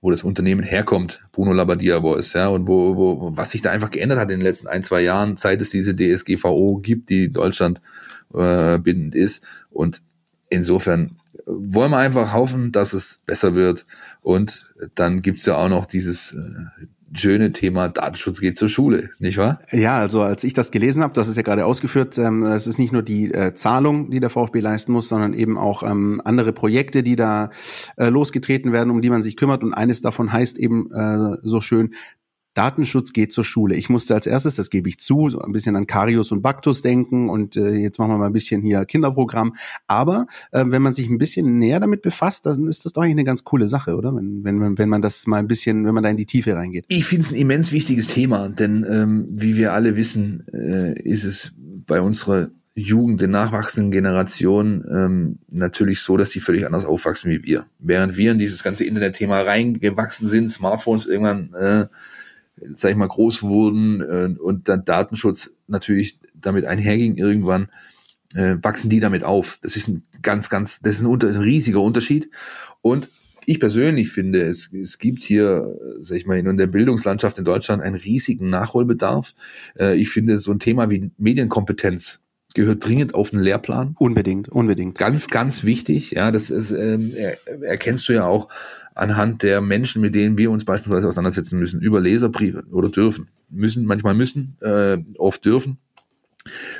[0.01, 3.89] wo das Unternehmen herkommt, Bruno Labbadia Boys, ja, und wo, wo, was sich da einfach
[3.89, 7.81] geändert hat in den letzten ein, zwei Jahren, seit es diese DSGVO gibt, die Deutschland
[8.31, 9.43] äh, bindend ist.
[9.71, 10.03] Und
[10.49, 13.85] insofern wollen wir einfach hoffen, dass es besser wird.
[14.21, 19.37] Und dann gibt's ja auch noch dieses äh, schöne Thema Datenschutz geht zur Schule, nicht
[19.37, 19.59] wahr?
[19.71, 22.77] Ja, also als ich das gelesen habe, das ist ja gerade ausgeführt, ähm, es ist
[22.77, 26.51] nicht nur die äh, Zahlung, die der VfB leisten muss, sondern eben auch ähm, andere
[26.53, 27.51] Projekte, die da
[27.97, 29.63] äh, losgetreten werden, um die man sich kümmert.
[29.63, 31.93] Und eines davon heißt eben äh, so schön
[32.55, 33.75] Datenschutz geht zur Schule.
[33.75, 36.81] Ich musste als erstes, das gebe ich zu, so ein bisschen an Karius und Baktus
[36.81, 39.53] denken und äh, jetzt machen wir mal ein bisschen hier Kinderprogramm.
[39.87, 43.11] Aber äh, wenn man sich ein bisschen näher damit befasst, dann ist das doch eigentlich
[43.11, 44.15] eine ganz coole Sache, oder?
[44.15, 46.85] Wenn, wenn, wenn man das mal ein bisschen, wenn man da in die Tiefe reingeht.
[46.87, 51.25] Ich finde es ein immens wichtiges Thema, denn ähm, wie wir alle wissen, äh, ist
[51.25, 51.53] es
[51.85, 57.43] bei unserer Jugend, der nachwachsenden Generation ähm, natürlich so, dass die völlig anders aufwachsen wie
[57.43, 57.65] wir.
[57.79, 61.85] Während wir in dieses ganze Internetthema reingewachsen sind, Smartphones irgendwann äh,
[62.75, 67.69] sag ich mal, groß wurden äh, und dann Datenschutz natürlich damit einherging irgendwann,
[68.33, 69.59] äh, wachsen die damit auf.
[69.61, 72.29] Das ist ein ganz, ganz, das ist ein, unter, ein riesiger Unterschied.
[72.81, 73.09] Und
[73.45, 77.81] ich persönlich finde, es, es gibt hier, sag ich mal, in der Bildungslandschaft in Deutschland
[77.81, 79.33] einen riesigen Nachholbedarf.
[79.77, 82.21] Äh, ich finde, so ein Thema wie Medienkompetenz
[82.55, 83.95] gehört dringend auf den Lehrplan.
[83.99, 84.97] Unbedingt, unbedingt.
[84.97, 86.11] Ganz, ganz wichtig.
[86.11, 88.49] Ja, das ist, ähm, er, erkennst du ja auch
[88.95, 93.27] anhand der Menschen, mit denen wir uns beispielsweise auseinandersetzen müssen, über Leserbriefe oder dürfen.
[93.49, 95.77] Müssen, manchmal müssen, äh, oft dürfen.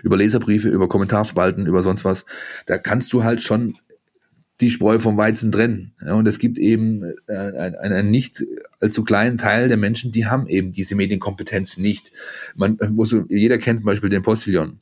[0.02, 2.26] Über Leserbriefe, über Kommentarspalten, über sonst was.
[2.68, 3.74] Da kannst du halt schon
[4.62, 5.94] die Spreu vom Weizen trennen.
[6.06, 8.46] Ja, und es gibt eben äh, einen, einen nicht
[8.80, 12.12] allzu kleinen Teil der Menschen, die haben eben diese Medienkompetenz nicht.
[12.56, 14.80] Man muss, jeder kennt zum Beispiel den Postillon.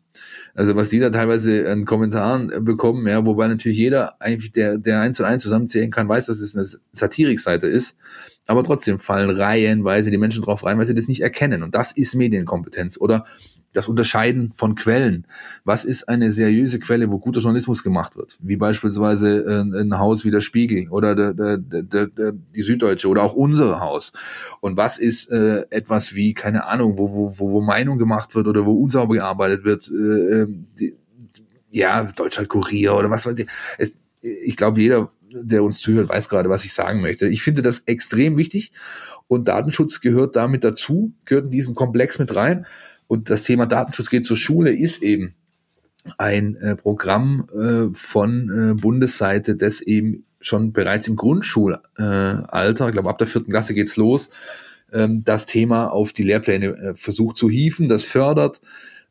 [0.55, 5.01] Also was die da teilweise an Kommentaren bekommen, ja, wobei natürlich jeder eigentlich, der, der
[5.01, 7.97] eins und eins zusammenzählen kann, weiß, dass es eine Satirikseite ist.
[8.45, 11.63] Aber trotzdem fallen reihenweise die Menschen drauf rein, weil sie das nicht erkennen.
[11.63, 12.99] Und das ist Medienkompetenz.
[12.99, 13.25] Oder
[13.73, 15.27] das Unterscheiden von Quellen.
[15.63, 18.38] Was ist eine seriöse Quelle, wo guter Journalismus gemacht wird?
[18.41, 23.09] Wie beispielsweise äh, ein Haus wie der Spiegel oder der, der, der, der, die Süddeutsche
[23.09, 24.13] oder auch unser Haus.
[24.62, 28.47] Und was ist äh, etwas wie, keine Ahnung, wo, wo, wo, wo Meinung gemacht wird
[28.47, 29.89] oder wo unsauber gearbeitet wird?
[29.89, 30.95] Äh, ähm, die,
[31.71, 33.27] ja, Deutschland Kurier oder was.
[33.77, 37.27] Es, ich glaube, jeder, der uns zuhört, weiß gerade, was ich sagen möchte.
[37.27, 38.71] Ich finde das extrem wichtig
[39.27, 42.65] und Datenschutz gehört damit dazu, gehört in diesen Komplex mit rein.
[43.13, 45.36] Und das Thema Datenschutz geht zur Schule ist eben
[46.17, 53.10] ein äh, Programm äh, von äh, Bundesseite, das eben schon bereits im Grundschulalter, ich glaube
[53.10, 54.32] ab der vierten Klasse geht's los,
[54.91, 58.62] ähm, das Thema auf die Lehrpläne äh, versucht zu hieven, das fördert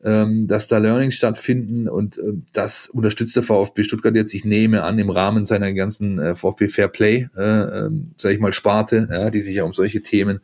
[0.05, 4.83] ähm, dass da Learnings stattfinden und äh, das unterstützt der VfB Stuttgart jetzt, ich nehme
[4.83, 9.09] an, im Rahmen seiner ganzen äh, VfB Fair Play, äh, äh, sage ich mal, Sparte,
[9.11, 10.41] ja, die sich ja um solche Themen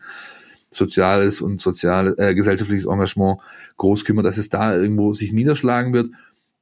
[0.71, 3.39] soziales und soziales, äh, gesellschaftliches Engagement
[3.77, 6.11] groß kümmert, dass es da irgendwo sich niederschlagen wird,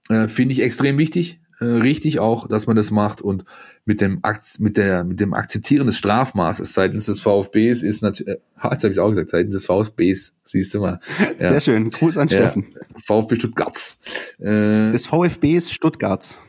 [0.09, 3.45] äh, finde ich extrem wichtig äh, richtig auch, dass man das macht und
[3.85, 8.37] mit dem Akt, mit der mit dem Akzeptieren des Strafmaßes seitens des VfBs ist natürlich,
[8.37, 11.01] äh, jetzt habe ich auch gesagt, seitens des VfBs, siehst du mal.
[11.39, 11.49] Ja.
[11.51, 12.67] Sehr schön, Gruß an Steffen.
[12.73, 13.99] Ja, VfB Stuttgarts.
[14.39, 16.41] Äh, des VfBs Stuttgarts.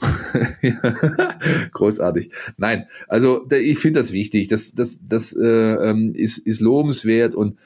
[1.74, 2.32] Großartig.
[2.58, 4.48] Nein, also ich finde das wichtig.
[4.48, 7.58] Das das das äh, ähm, ist ist lobenswert und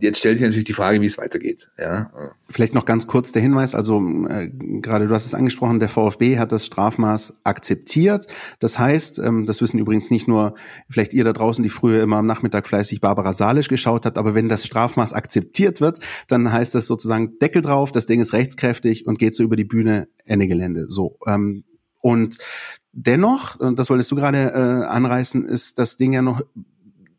[0.00, 1.68] jetzt stellt sich natürlich die Frage, wie es weitergeht.
[1.78, 2.10] Ja.
[2.48, 6.38] Vielleicht noch ganz kurz der Hinweis, also äh, gerade du hast es angesprochen, der VfB
[6.38, 8.26] hat das Strafmaß akzeptiert.
[8.58, 10.54] Das heißt, ähm, das wissen übrigens nicht nur
[10.88, 14.34] vielleicht ihr da draußen, die früher immer am Nachmittag fleißig Barbara Salisch geschaut hat, aber
[14.34, 19.06] wenn das Strafmaß akzeptiert wird, dann heißt das sozusagen Deckel drauf, das Ding ist rechtskräftig
[19.06, 20.86] und geht so über die Bühne, Ende Gelände.
[20.88, 21.18] So.
[21.26, 21.64] Ähm,
[22.00, 22.38] und
[22.92, 26.42] dennoch, das wolltest du gerade äh, anreißen, ist das Ding ja noch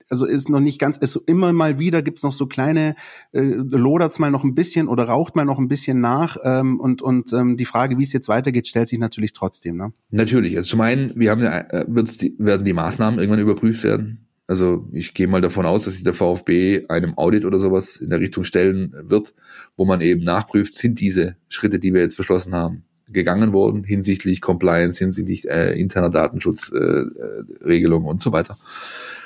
[0.10, 2.96] also ist noch nicht ganz, ist so immer mal wieder gibt's noch so kleine,
[3.32, 7.02] äh, lodert's mal noch ein bisschen oder raucht mal noch ein bisschen nach ähm, und
[7.02, 9.78] und ähm, die Frage, wie es jetzt weitergeht, stellt sich natürlich trotzdem.
[9.78, 9.94] Ne?
[10.10, 10.58] Natürlich.
[10.58, 14.26] Also zum einen, wir haben ja, äh, wird's die, werden die Maßnahmen irgendwann überprüft werden.
[14.48, 18.10] Also ich gehe mal davon aus, dass sich der VfB einem Audit oder sowas in
[18.10, 19.36] der Richtung stellen wird,
[19.78, 24.42] wo man eben nachprüft, sind diese Schritte, die wir jetzt beschlossen haben, gegangen worden hinsichtlich
[24.42, 28.58] Compliance, hinsichtlich äh, interner Datenschutzregelungen äh, äh und so weiter.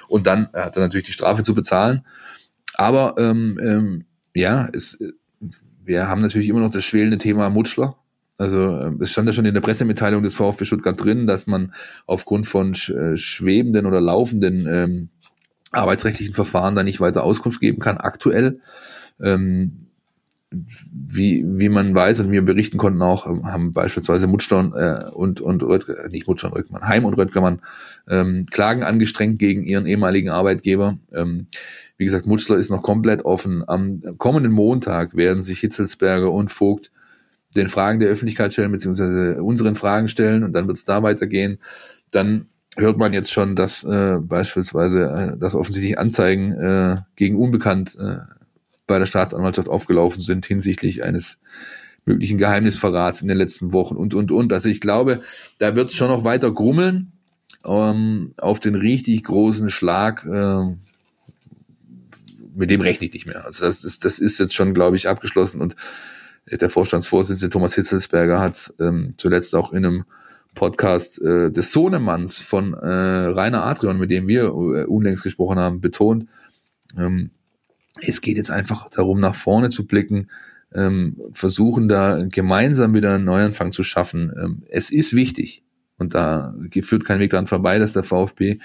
[0.07, 2.05] Und dann hat er natürlich die Strafe zu bezahlen.
[2.75, 4.97] Aber ähm, ähm, ja, es,
[5.83, 7.97] wir haben natürlich immer noch das schwelende Thema Mutschler.
[8.37, 11.73] Also ähm, es stand ja schon in der Pressemitteilung des VfB Stuttgart drin, dass man
[12.07, 15.09] aufgrund von äh, schwebenden oder laufenden ähm,
[15.71, 17.97] arbeitsrechtlichen Verfahren da nicht weiter Auskunft geben kann.
[17.97, 18.59] Aktuell
[19.21, 19.82] ähm,
[20.91, 25.41] wie, wie man weiß und wir berichten konnten auch, ähm, haben beispielsweise Mutschler äh, und,
[25.41, 27.61] und Röttger, nicht Mutschler und Röttgermann, Heim und Röttgermann
[28.09, 30.97] ähm, Klagen angestrengt gegen ihren ehemaligen Arbeitgeber.
[31.11, 31.47] Ähm,
[31.97, 33.63] wie gesagt, Mutschler ist noch komplett offen.
[33.67, 36.91] Am kommenden Montag werden sich Hitzelsberger und Vogt
[37.55, 41.59] den Fragen der Öffentlichkeit stellen, beziehungsweise unseren Fragen stellen und dann wird es da weitergehen.
[42.11, 47.95] Dann hört man jetzt schon, dass äh, beispielsweise äh, dass offensichtlich Anzeigen äh, gegen Unbekannt
[47.99, 48.17] äh,
[48.87, 51.39] bei der Staatsanwaltschaft aufgelaufen sind hinsichtlich eines
[52.05, 54.51] möglichen Geheimnisverrats in den letzten Wochen und, und, und.
[54.51, 55.21] Also ich glaube,
[55.57, 57.13] da wird es schon noch weiter grummeln
[57.65, 60.25] ähm, auf den richtig großen Schlag.
[60.25, 60.75] Äh,
[62.55, 63.45] mit dem rechne ich nicht mehr.
[63.45, 65.75] Also das, das, das ist jetzt schon, glaube ich, abgeschlossen und
[66.51, 70.03] der Vorstandsvorsitzende Thomas Hitzelsberger hat ähm, zuletzt auch in einem
[70.55, 75.81] Podcast äh, des Sohnemanns von äh, Rainer Adrian, mit dem wir äh, unlängst gesprochen haben,
[75.81, 76.27] betont,
[76.97, 77.31] ähm,
[78.07, 80.29] es geht jetzt einfach darum, nach vorne zu blicken,
[80.73, 84.31] ähm, versuchen da gemeinsam wieder einen Neuanfang zu schaffen.
[84.39, 85.63] Ähm, es ist wichtig
[85.97, 88.57] und da führt kein Weg dran vorbei, dass der VfB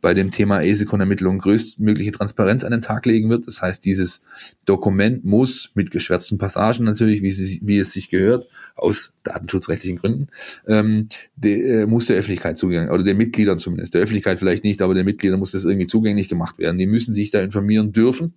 [0.00, 3.48] bei dem Thema ESECON-Ermittlungen größtmögliche Transparenz an den Tag legen wird.
[3.48, 4.22] Das heißt, dieses
[4.64, 8.46] Dokument muss mit geschwärzten Passagen natürlich, wie, sie, wie es sich gehört,
[8.76, 10.28] aus datenschutzrechtlichen Gründen,
[10.68, 14.82] ähm, de, äh, muss der Öffentlichkeit zugänglich, oder den Mitgliedern zumindest, der Öffentlichkeit vielleicht nicht,
[14.82, 16.78] aber den Mitgliedern muss das irgendwie zugänglich gemacht werden.
[16.78, 18.34] Die müssen sich da informieren dürfen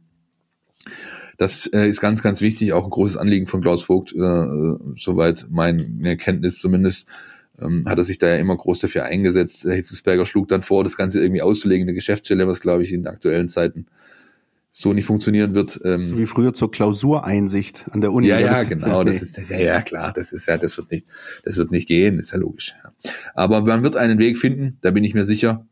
[1.37, 4.47] das äh, ist ganz, ganz wichtig, auch ein großes Anliegen von Klaus Vogt, äh,
[4.95, 7.07] soweit meine Kenntnis zumindest,
[7.59, 9.63] ähm, hat er sich da ja immer groß dafür eingesetzt.
[9.63, 13.07] Herr Hitzelsberger schlug dann vor, das Ganze irgendwie auszulegen, eine Geschäftsstelle, was glaube ich in
[13.07, 13.87] aktuellen Zeiten
[14.71, 15.79] so nicht funktionieren wird.
[15.83, 18.27] Ähm, so wie früher zur Klausureinsicht an der Uni.
[18.27, 19.03] Ja, ja, genau.
[19.03, 20.13] Das ist, ja, ja, klar.
[20.13, 21.05] Das ist ja, das wird nicht,
[21.43, 22.19] das wird nicht gehen.
[22.19, 22.73] ist ja logisch.
[22.81, 22.91] Ja.
[23.35, 24.77] Aber man wird einen Weg finden.
[24.81, 25.67] Da bin ich mir sicher.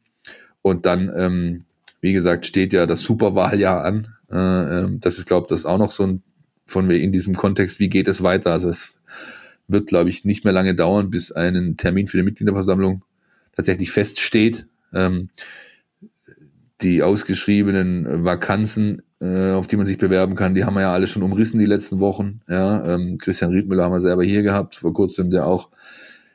[0.62, 1.64] Und dann, ähm,
[2.02, 4.16] wie gesagt, steht ja das Superwahljahr an.
[4.32, 4.36] Äh,
[4.84, 6.24] ähm, das ist, glaube ich, das auch noch so ein
[6.70, 8.52] von mir in diesem Kontext, wie geht es weiter?
[8.52, 9.00] Also es
[9.68, 13.04] wird, glaube ich, nicht mehr lange dauern, bis ein Termin für die Mitgliederversammlung
[13.56, 14.68] tatsächlich feststeht.
[14.94, 15.30] Ähm,
[16.82, 21.08] die ausgeschriebenen Vakanzen, äh, auf die man sich bewerben kann, die haben wir ja alle
[21.08, 22.40] schon umrissen die letzten Wochen.
[22.48, 25.70] Ja, ähm, Christian Riedmüller haben wir selber hier gehabt, vor kurzem, der auch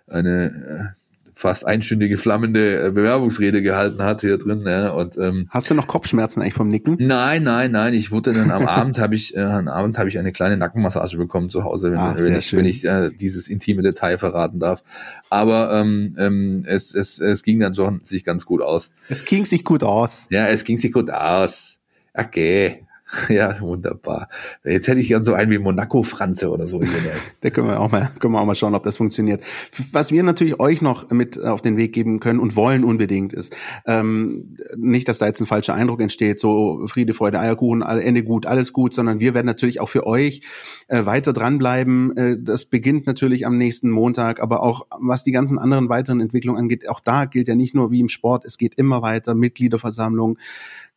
[0.07, 1.04] eine äh,
[1.35, 4.64] fast einstündige flammende äh, Bewerbungsrede gehalten hat hier drin.
[4.66, 6.97] Ja, und ähm, hast du noch Kopfschmerzen eigentlich vom Nicken?
[7.01, 7.94] Nein, nein, nein.
[7.94, 11.16] Ich wurde dann am Abend habe ich äh, am Abend habe ich eine kleine Nackenmassage
[11.16, 12.61] bekommen zu Hause, wenn, Ach, wenn ich schön.
[12.61, 14.83] wenn ich äh, dieses intime Detail verraten darf.
[15.31, 18.92] Aber ähm, ähm, es, es es ging dann schon sich ganz gut aus.
[19.09, 20.27] Es ging sich gut aus.
[20.31, 21.79] Ja, es ging sich gut aus.
[22.14, 22.84] Okay.
[23.29, 24.29] Ja, wunderbar.
[24.64, 26.81] Jetzt hätte ich gern so einen wie Monaco Franze oder so.
[27.40, 29.45] da können wir auch mal, können wir auch mal schauen, ob das funktioniert.
[29.93, 33.57] Was wir natürlich euch noch mit auf den Weg geben können und wollen unbedingt ist,
[33.87, 38.47] ähm, nicht, dass da jetzt ein falscher Eindruck entsteht, so Friede, Freude, Eierkuchen, Ende gut,
[38.47, 40.43] alles gut, sondern wir werden natürlich auch für euch
[40.88, 42.17] äh, weiter dranbleiben.
[42.17, 46.59] Äh, das beginnt natürlich am nächsten Montag, aber auch was die ganzen anderen weiteren Entwicklungen
[46.59, 50.38] angeht, auch da gilt ja nicht nur wie im Sport, es geht immer weiter, Mitgliederversammlung,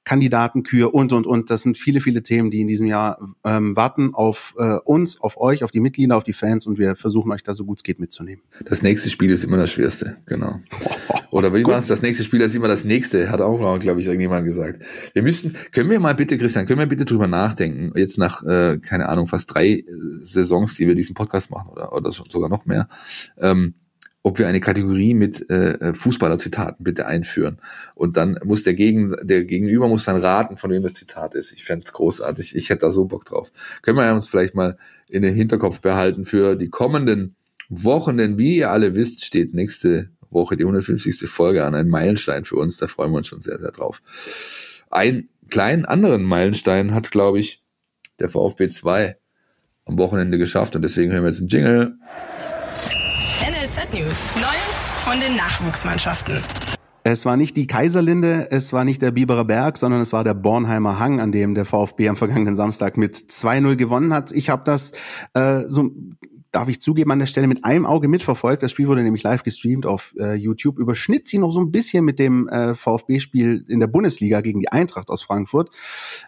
[0.08, 1.50] Kandidatenkür und, und, und.
[1.50, 5.38] Das sind viele, viele Themen, die in diesem Jahr ähm, warten auf äh, uns, auf
[5.38, 7.84] euch, auf die Mitglieder, auf die Fans und wir versuchen euch da so gut es
[7.84, 8.42] geht mitzunehmen.
[8.64, 10.62] Das nächste Spiel ist immer das schwerste, genau.
[11.30, 11.88] Oder wie war es?
[11.88, 14.82] Das nächste Spiel ist immer das nächste, hat auch, glaube ich, irgendjemand gesagt.
[15.12, 18.78] Wir müssen, können wir mal bitte, Christian, können wir bitte drüber nachdenken, jetzt nach, äh,
[18.78, 19.84] keine Ahnung, fast drei
[20.22, 22.88] Saisons, die wir diesen Podcast machen oder, oder sogar noch mehr,
[23.40, 23.74] ähm,
[24.28, 27.60] ob wir eine Kategorie mit äh, Fußballerzitaten bitte einführen.
[27.96, 31.54] Und dann muss der, Gegen, der Gegenüber muss dann raten, von wem das Zitat ist.
[31.54, 32.54] Ich fände großartig.
[32.54, 33.54] Ich hätte da so Bock drauf.
[33.84, 37.38] Können wir uns vielleicht mal in den Hinterkopf behalten für die kommenden
[37.70, 41.30] Wochen, denn wie ihr alle wisst, steht nächste Woche die 150.
[41.30, 42.76] Folge an, ein Meilenstein für uns.
[42.76, 44.02] Da freuen wir uns schon sehr, sehr drauf.
[44.92, 47.64] Ein kleinen anderen Meilenstein hat, glaube ich,
[48.20, 49.16] der VfB 2
[49.86, 51.98] am Wochenende geschafft und deswegen hören wir jetzt einen Jingle.
[53.88, 54.34] NLZ News.
[54.36, 56.42] Neues von den Nachwuchsmannschaften.
[57.04, 60.34] Es war nicht die Kaiserlinde, es war nicht der Biberer Berg, sondern es war der
[60.34, 64.32] Bornheimer Hang, an dem der VfB am vergangenen Samstag mit 2-0 gewonnen hat.
[64.32, 64.92] Ich habe das
[65.34, 65.92] äh, so
[66.58, 68.64] darf ich zugeben, an der Stelle mit einem Auge mitverfolgt.
[68.64, 70.80] Das Spiel wurde nämlich live gestreamt auf äh, YouTube.
[70.80, 74.72] Überschnitt sie noch so ein bisschen mit dem äh, VfB-Spiel in der Bundesliga gegen die
[74.72, 75.70] Eintracht aus Frankfurt.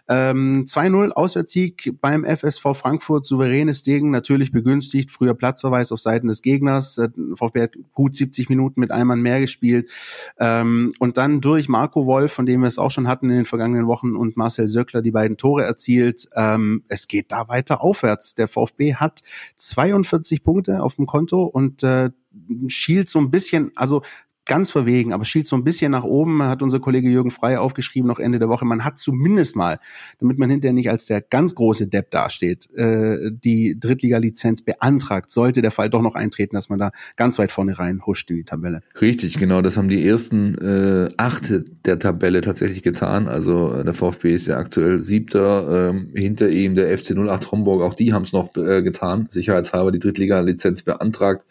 [0.08, 5.10] Ähm, 2-0 Auswärtssieg beim FSV Frankfurt, souveränes Ding, natürlich begünstigt.
[5.10, 6.96] Früher Platzverweis auf Seiten des Gegners.
[6.98, 9.90] Äh, VfB hat gut 70 Minuten mit einem Mann mehr gespielt.
[10.38, 13.46] Ähm, und dann durch Marco Wolf, von dem wir es auch schon hatten in den
[13.46, 16.28] vergangenen Wochen, und Marcel Söckler die beiden Tore erzielt.
[16.36, 18.36] Ähm, es geht da weiter aufwärts.
[18.36, 19.22] Der VfB hat
[19.56, 22.10] 42 42 Punkte auf dem Konto und äh,
[22.68, 24.02] schielt so ein bisschen, also
[24.46, 28.08] ganz verwegen, aber schielt so ein bisschen nach oben, hat unser Kollege Jürgen Frey aufgeschrieben
[28.08, 28.64] noch Ende der Woche.
[28.64, 29.78] Man hat zumindest mal,
[30.18, 35.62] damit man hinterher nicht als der ganz große Depp dasteht, äh, die Drittliga-Lizenz beantragt, sollte
[35.62, 38.44] der Fall doch noch eintreten, dass man da ganz weit vorne rein huscht in die
[38.44, 38.82] Tabelle.
[39.00, 41.52] Richtig, genau, das haben die ersten äh, acht
[41.84, 43.28] der Tabelle tatsächlich getan.
[43.28, 47.82] Also äh, der VfB ist ja aktuell siebter, ähm, hinter ihm der FC 08 Homburg,
[47.82, 51.44] auch die haben es noch äh, getan, sicherheitshalber die Drittliga-Lizenz beantragt.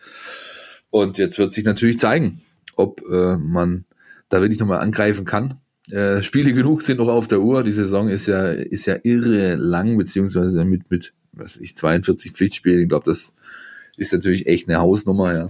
[0.90, 2.42] Und jetzt wird sich natürlich zeigen,
[2.80, 3.86] ob äh, man
[4.30, 5.56] da wirklich nochmal angreifen kann.
[5.90, 7.64] Äh, Spiele genug sind noch auf der Uhr.
[7.64, 12.82] Die Saison ist ja, ist ja irre lang, beziehungsweise mit, mit, was ich, 42 Pflichtspielen.
[12.82, 13.34] Ich glaube, das
[13.98, 15.50] ist natürlich echt eine Hausnummer, ja.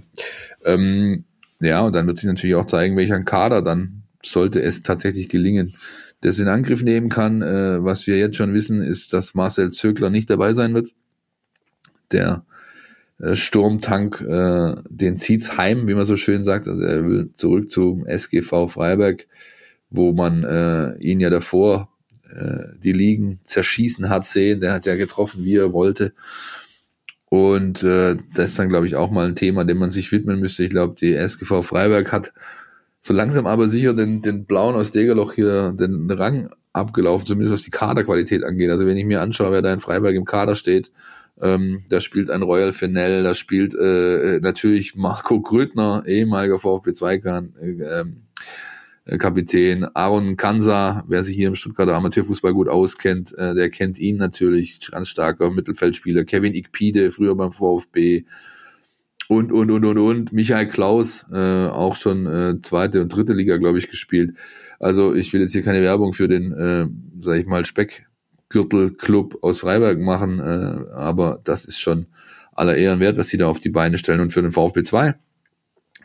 [0.66, 1.26] Ähm,
[1.60, 5.74] ja, und dann wird sich natürlich auch zeigen, welcher Kader dann, sollte es tatsächlich gelingen,
[6.22, 7.42] das in Angriff nehmen kann.
[7.42, 10.94] Äh, was wir jetzt schon wissen, ist, dass Marcel Zögler nicht dabei sein wird.
[12.12, 12.46] Der
[13.34, 16.68] Sturmtank, äh, den zieht's heim, wie man so schön sagt.
[16.68, 19.28] Also er will zurück zum SGV Freiberg,
[19.90, 21.90] wo man äh, ihn ja davor
[22.30, 24.62] äh, die Ligen zerschießen hat sehen.
[24.62, 26.14] Der hat ja getroffen, wie er wollte.
[27.26, 30.40] Und äh, das ist dann, glaube ich, auch mal ein Thema, dem man sich widmen
[30.40, 30.64] müsste.
[30.64, 32.34] Ich glaube, die SGV Freiberg hat
[33.02, 37.62] so langsam aber sicher den, den Blauen aus Degerloch hier den Rang abgelaufen, zumindest was
[37.64, 38.72] die Kaderqualität angeht.
[38.72, 40.92] Also wenn ich mir anschaue, wer da in Freiberg im Kader steht,
[41.42, 47.14] ähm, da spielt ein Royal Fennell, da spielt äh, natürlich Marco Grödner, ehemaliger VfB 2
[47.16, 48.04] äh,
[49.06, 53.98] äh, Kapitän, Aaron Kansa, wer sich hier im Stuttgarter Amateurfußball gut auskennt, äh, der kennt
[53.98, 58.26] ihn natürlich, ganz starker Mittelfeldspieler, Kevin Ikpide, früher beim VfB,
[59.30, 60.34] und, und, und, und, und.
[60.34, 64.36] Michael Klaus, äh, auch schon äh, zweite und dritte Liga, glaube ich, gespielt.
[64.80, 66.88] Also ich will jetzt hier keine Werbung für den, äh,
[67.22, 68.09] sag ich mal, Speck
[68.50, 72.08] Gürtelclub aus Freiberg machen, äh, aber das ist schon
[72.52, 74.20] aller Ehren wert, was sie da auf die Beine stellen.
[74.20, 75.16] Und für den VfB 2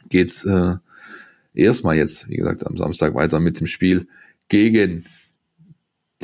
[0.09, 0.77] geht's äh,
[1.55, 4.07] erstmal jetzt, wie gesagt, am Samstag weiter mit dem Spiel
[4.49, 5.05] gegen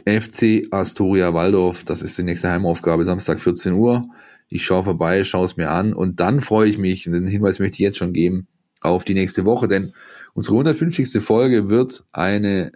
[0.06, 1.84] FC Astoria Waldorf.
[1.84, 4.06] Das ist die nächste Heimaufgabe, Samstag 14 Uhr.
[4.48, 7.74] Ich schaue vorbei, schaue es mir an und dann freue ich mich, den Hinweis möchte
[7.74, 8.48] ich jetzt schon geben,
[8.80, 9.92] auf die nächste Woche, denn
[10.32, 11.22] unsere 150.
[11.22, 12.72] Folge wird eine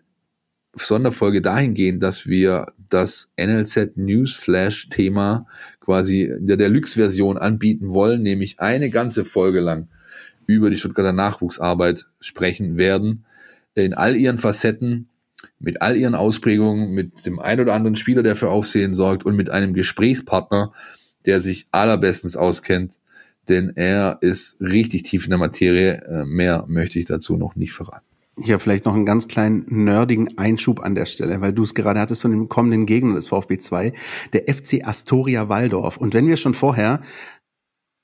[0.75, 5.47] Sonderfolge dahingehend, dass wir das NLZ Newsflash Thema
[5.81, 9.89] quasi in der Deluxe-Version anbieten wollen, nämlich eine ganze Folge lang
[10.47, 13.25] über die Stuttgarter Nachwuchsarbeit sprechen werden,
[13.75, 15.09] in all ihren Facetten,
[15.59, 19.37] mit all ihren Ausprägungen, mit dem ein oder anderen Spieler, der für Aufsehen sorgt und
[19.37, 20.73] mit einem Gesprächspartner,
[21.27, 22.99] der sich allerbestens auskennt,
[23.49, 26.03] denn er ist richtig tief in der Materie.
[26.03, 28.14] Äh, mehr möchte ich dazu noch nicht verraten.
[28.43, 32.01] Hier vielleicht noch einen ganz kleinen nerdigen Einschub an der Stelle, weil du es gerade
[32.01, 33.93] hattest von dem kommenden Gegner des VfB 2,
[34.33, 35.99] der FC Astoria Waldorf.
[35.99, 37.01] Und wenn wir schon vorher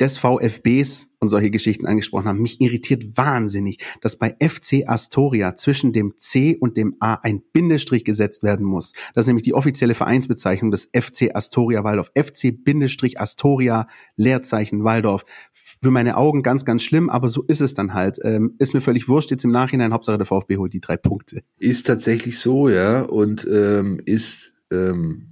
[0.00, 2.40] des VfBs und solche Geschichten angesprochen haben.
[2.40, 8.04] Mich irritiert wahnsinnig, dass bei FC Astoria zwischen dem C und dem A ein Bindestrich
[8.04, 8.94] gesetzt werden muss.
[9.14, 12.10] Das ist nämlich die offizielle Vereinsbezeichnung des FC Astoria Waldorf.
[12.16, 13.86] FC Bindestrich Astoria
[14.16, 15.24] Leerzeichen Waldorf.
[15.52, 18.18] Für meine Augen ganz, ganz schlimm, aber so ist es dann halt.
[18.22, 19.92] Ähm, ist mir völlig wurscht jetzt im Nachhinein.
[19.92, 21.42] Hauptsache der VfB holt die drei Punkte.
[21.58, 25.29] Ist tatsächlich so, ja, und ähm, ist ähm,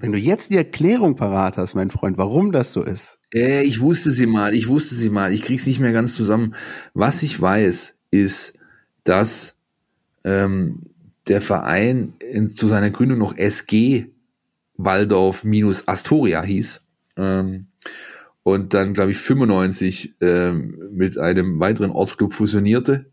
[0.00, 3.18] wenn du jetzt die Erklärung parat hast, mein Freund, warum das so ist.
[3.34, 6.54] Äh, ich wusste sie mal, ich wusste sie mal, ich krieg's nicht mehr ganz zusammen.
[6.94, 8.54] Was ich weiß, ist,
[9.04, 9.56] dass
[10.24, 10.82] ähm,
[11.28, 14.06] der Verein in, zu seiner Gründung noch SG
[14.76, 16.80] Waldorf minus Astoria hieß.
[17.16, 17.66] Ähm,
[18.42, 23.06] und dann, glaube ich, 95 ähm, mit einem weiteren Ortsclub fusionierte.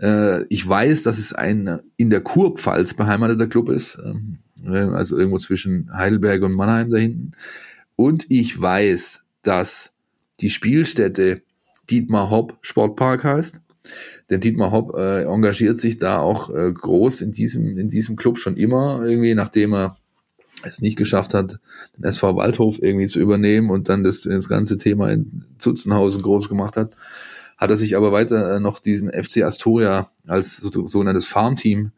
[0.00, 3.98] Äh, ich weiß, dass es ein in der Kurpfalz beheimateter Club ist.
[4.04, 7.32] Ähm, also irgendwo zwischen Heidelberg und Mannheim da hinten.
[7.96, 9.92] Und ich weiß, dass
[10.40, 11.42] die Spielstätte
[11.90, 13.60] Dietmar Hopp Sportpark heißt.
[14.28, 18.38] Denn Dietmar Hopp äh, engagiert sich da auch äh, groß in diesem, in diesem Club
[18.38, 19.96] schon immer, irgendwie, nachdem er
[20.62, 21.60] es nicht geschafft hat,
[21.96, 26.48] den SV Waldhof irgendwie zu übernehmen und dann das, das ganze Thema in Zutzenhausen groß
[26.48, 26.96] gemacht hat,
[27.56, 31.92] hat er sich aber weiter äh, noch diesen FC Astoria als sogenanntes Farmteam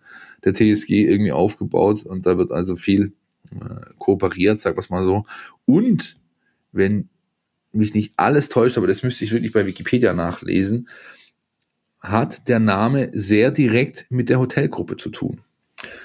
[0.44, 3.12] der TSG irgendwie aufgebaut und da wird also viel
[3.50, 5.24] äh, kooperiert, sag was mal so.
[5.64, 6.18] Und
[6.72, 7.08] wenn
[7.72, 10.88] mich nicht alles täuscht, aber das müsste ich wirklich bei Wikipedia nachlesen,
[12.00, 15.40] hat der Name sehr direkt mit der Hotelgruppe zu tun.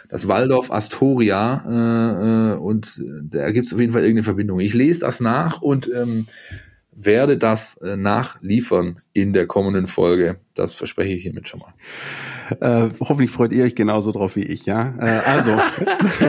[0.10, 4.60] Das Waldorf Astoria äh, äh, und da gibt es auf jeden Fall irgendeine Verbindung.
[4.60, 6.28] Ich lese das nach und ähm,
[6.96, 10.40] werde das äh, nachliefern in der kommenden Folge.
[10.54, 11.74] Das verspreche ich hiermit schon mal.
[12.60, 14.94] Äh, hoffentlich freut ihr euch genauso drauf wie ich, ja.
[15.00, 15.58] Äh, also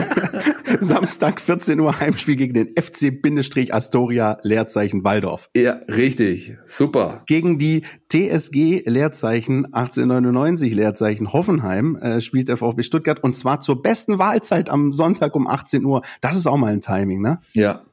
[0.79, 5.49] Samstag 14 Uhr Heimspiel gegen den FC-Astoria Leerzeichen Waldorf.
[5.55, 6.57] Ja, richtig.
[6.65, 7.23] Super.
[7.27, 13.81] Gegen die TSG Leerzeichen 1899 Leerzeichen Hoffenheim äh, spielt der VfB Stuttgart und zwar zur
[13.81, 16.01] besten Wahlzeit am Sonntag um 18 Uhr.
[16.21, 17.39] Das ist auch mal ein Timing, ne?
[17.53, 17.83] Ja.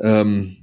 [0.00, 0.56] Ähm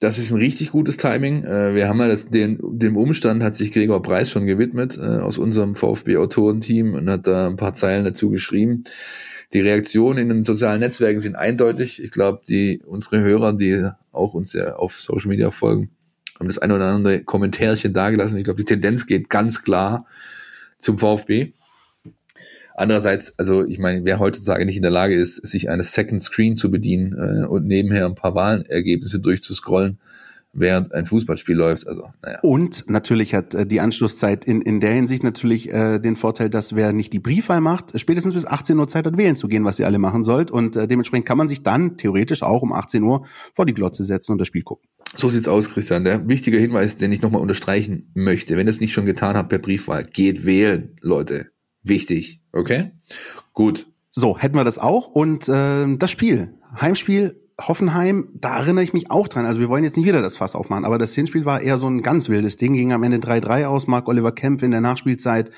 [0.00, 1.44] das ist ein richtig gutes Timing.
[1.44, 5.18] Äh, wir haben ja das, den, dem Umstand hat sich Gregor Preis schon gewidmet äh,
[5.18, 8.84] aus unserem VfB-Autorenteam und hat da ein paar Zeilen dazu geschrieben.
[9.52, 12.02] Die Reaktionen in den sozialen Netzwerken sind eindeutig.
[12.02, 15.90] Ich glaube, die unsere Hörer, die auch uns ja auf Social Media folgen,
[16.38, 18.38] haben das ein oder andere Kommentärchen dagelassen.
[18.38, 20.06] Ich glaube, die Tendenz geht ganz klar
[20.78, 21.52] zum VfB.
[22.80, 26.56] Andererseits, also ich meine, wer heutzutage nicht in der Lage ist, sich eines Second Screen
[26.56, 29.98] zu bedienen äh, und nebenher ein paar Wahlergebnisse durchzuscrollen,
[30.54, 31.86] während ein Fußballspiel läuft.
[31.86, 32.38] Also, naja.
[32.40, 36.74] Und natürlich hat äh, die Anschlusszeit in, in der Hinsicht natürlich äh, den Vorteil, dass
[36.74, 39.78] wer nicht die Briefwahl macht, spätestens bis 18 Uhr Zeit hat, wählen zu gehen, was
[39.78, 40.50] ihr alle machen sollt.
[40.50, 44.04] Und äh, dementsprechend kann man sich dann theoretisch auch um 18 Uhr vor die Glotze
[44.04, 44.88] setzen und das Spiel gucken.
[45.14, 46.04] So sieht's aus, Christian.
[46.04, 49.50] Der wichtige Hinweis, den ich nochmal unterstreichen möchte, wenn ihr es nicht schon getan habt
[49.50, 51.50] per Briefwahl, geht wählen, Leute
[51.82, 52.39] wichtig.
[52.52, 52.90] Okay?
[53.54, 53.86] Gut.
[54.10, 55.08] So, hätten wir das auch.
[55.08, 59.46] Und äh, das Spiel, Heimspiel Hoffenheim, da erinnere ich mich auch dran.
[59.46, 61.88] Also wir wollen jetzt nicht wieder das Fass aufmachen, aber das Hinspiel war eher so
[61.88, 65.50] ein ganz wildes Ding, ging am Ende 3-3 aus, Marc Oliver Kempf in der Nachspielzeit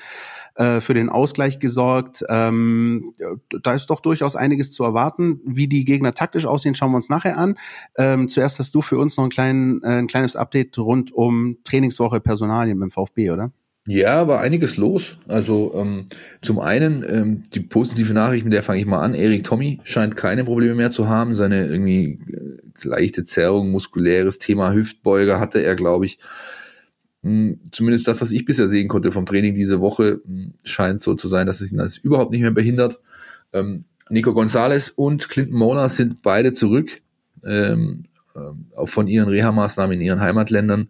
[0.55, 2.23] äh, für den Ausgleich gesorgt.
[2.29, 3.13] Ähm,
[3.61, 5.39] da ist doch durchaus einiges zu erwarten.
[5.45, 7.55] Wie die Gegner taktisch aussehen, schauen wir uns nachher an.
[7.97, 11.57] Ähm, zuerst hast du für uns noch ein, klein, äh, ein kleines Update rund um
[11.63, 13.51] Trainingswoche Personalien beim VfB, oder?
[13.85, 15.17] Ja, war einiges los.
[15.27, 16.07] Also ähm,
[16.41, 19.13] zum einen ähm, die positive Nachricht, mit der fange ich mal an.
[19.13, 21.35] Erik Tommy scheint keine Probleme mehr zu haben.
[21.35, 26.19] Seine irgendwie äh, leichte Zerrung, muskuläres Thema Hüftbeuger hatte er, glaube ich.
[27.23, 31.15] Hm, zumindest das, was ich bisher sehen konnte vom Training diese Woche, hm, scheint so
[31.15, 33.01] zu sein, dass es ihn das überhaupt nicht mehr behindert.
[33.51, 37.01] Ähm, Nico Gonzalez und Clinton Mola sind beide zurück,
[37.45, 38.05] ähm,
[38.35, 40.89] äh, von ihren Reha-Maßnahmen in ihren Heimatländern,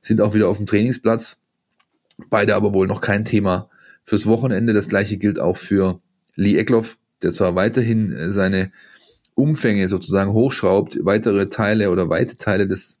[0.00, 1.41] sind auch wieder auf dem Trainingsplatz
[2.30, 3.68] Beide aber wohl noch kein Thema
[4.04, 4.72] fürs Wochenende.
[4.72, 6.00] Das gleiche gilt auch für
[6.34, 8.72] Lee Eckloff, der zwar weiterhin äh, seine
[9.34, 12.98] Umfänge sozusagen hochschraubt, weitere Teile oder weite Teile des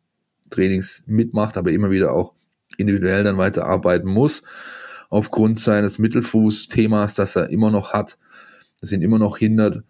[0.50, 2.32] Trainings mitmacht, aber immer wieder auch
[2.76, 4.42] individuell dann weiter arbeiten muss,
[5.10, 8.18] aufgrund seines Mittelfuß-Themas, das er immer noch hat,
[8.80, 9.82] das ihn immer noch hindert.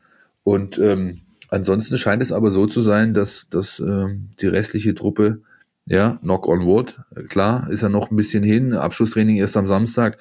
[0.43, 5.43] Und ähm, ansonsten scheint es aber so zu sein, dass, dass ähm, die restliche Truppe
[5.87, 7.01] ja, knock on wood.
[7.29, 8.75] Klar, ist er noch ein bisschen hin.
[8.75, 10.19] Abschlusstraining erst am Samstag,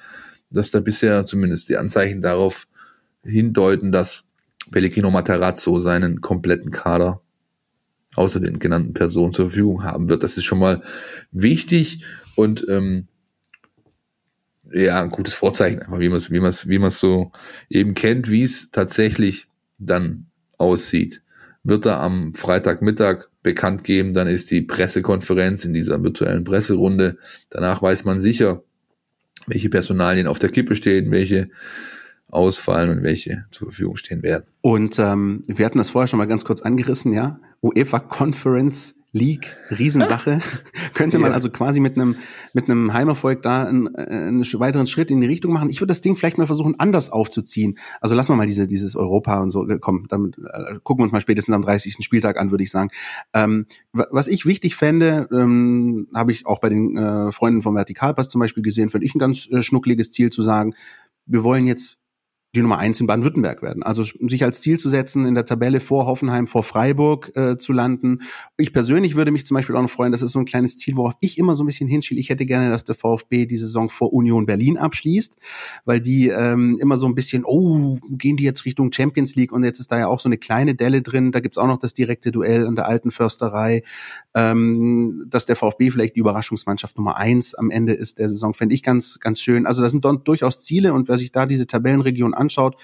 [0.50, 2.66] dass da bisher zumindest die Anzeichen darauf
[3.24, 4.24] hindeuten, dass
[4.70, 7.20] Pellegrino Matarazzo seinen kompletten Kader
[8.14, 10.22] außer den genannten Personen zur Verfügung haben wird.
[10.22, 10.82] Das ist schon mal
[11.30, 12.04] wichtig
[12.36, 13.08] und ähm,
[14.72, 17.32] ja, ein gutes Vorzeichen, einfach wie man es wie man's, wie man's so
[17.68, 19.46] eben kennt, wie es tatsächlich
[19.78, 20.26] dann
[20.58, 21.22] aussieht.
[21.64, 27.18] Wird er am Freitagmittag bekannt geben, dann ist die Pressekonferenz in dieser virtuellen Presserunde.
[27.50, 28.62] Danach weiß man sicher,
[29.46, 31.50] welche Personalien auf der Kippe stehen, welche
[32.28, 34.44] ausfallen und welche zur Verfügung stehen werden.
[34.62, 37.38] Und ähm, wir hatten das vorher schon mal ganz kurz angerissen, ja.
[37.60, 40.40] UEFA Conference League, Riesensache.
[40.94, 42.16] Könnte man also quasi mit einem
[42.54, 45.68] mit einem Heimerfolg da einen, einen weiteren Schritt in die Richtung machen.
[45.68, 47.78] Ich würde das Ding vielleicht mal versuchen, anders aufzuziehen.
[48.00, 51.12] Also lassen wir mal diese, dieses Europa und so, komm, damit äh, gucken wir uns
[51.12, 51.96] mal spätestens am 30.
[52.00, 52.90] Spieltag an, würde ich sagen.
[53.34, 58.30] Ähm, was ich wichtig fände, ähm, habe ich auch bei den äh, Freunden vom Vertikalpass
[58.30, 60.74] zum Beispiel gesehen, finde ich ein ganz äh, schnuckliges Ziel zu sagen,
[61.26, 61.98] wir wollen jetzt
[62.54, 63.82] die Nummer eins in Baden-Württemberg werden.
[63.82, 67.72] Also sich als Ziel zu setzen, in der Tabelle vor Hoffenheim, vor Freiburg äh, zu
[67.72, 68.20] landen.
[68.58, 70.96] Ich persönlich würde mich zum Beispiel auch noch freuen, das ist so ein kleines Ziel,
[70.96, 72.20] worauf ich immer so ein bisschen hinschiele.
[72.20, 75.38] Ich hätte gerne, dass der VfB die Saison vor Union Berlin abschließt,
[75.86, 79.64] weil die ähm, immer so ein bisschen, oh, gehen die jetzt Richtung Champions League und
[79.64, 81.32] jetzt ist da ja auch so eine kleine Delle drin.
[81.32, 83.82] Da gibt's auch noch das direkte Duell an der alten Försterei.
[84.34, 88.74] Ähm, dass der VfB vielleicht die Überraschungsmannschaft Nummer eins am Ende ist der Saison, fände
[88.74, 89.66] ich ganz, ganz schön.
[89.66, 92.76] Also das sind dort durchaus Ziele und wer sich da diese Tabellenregion anschaut,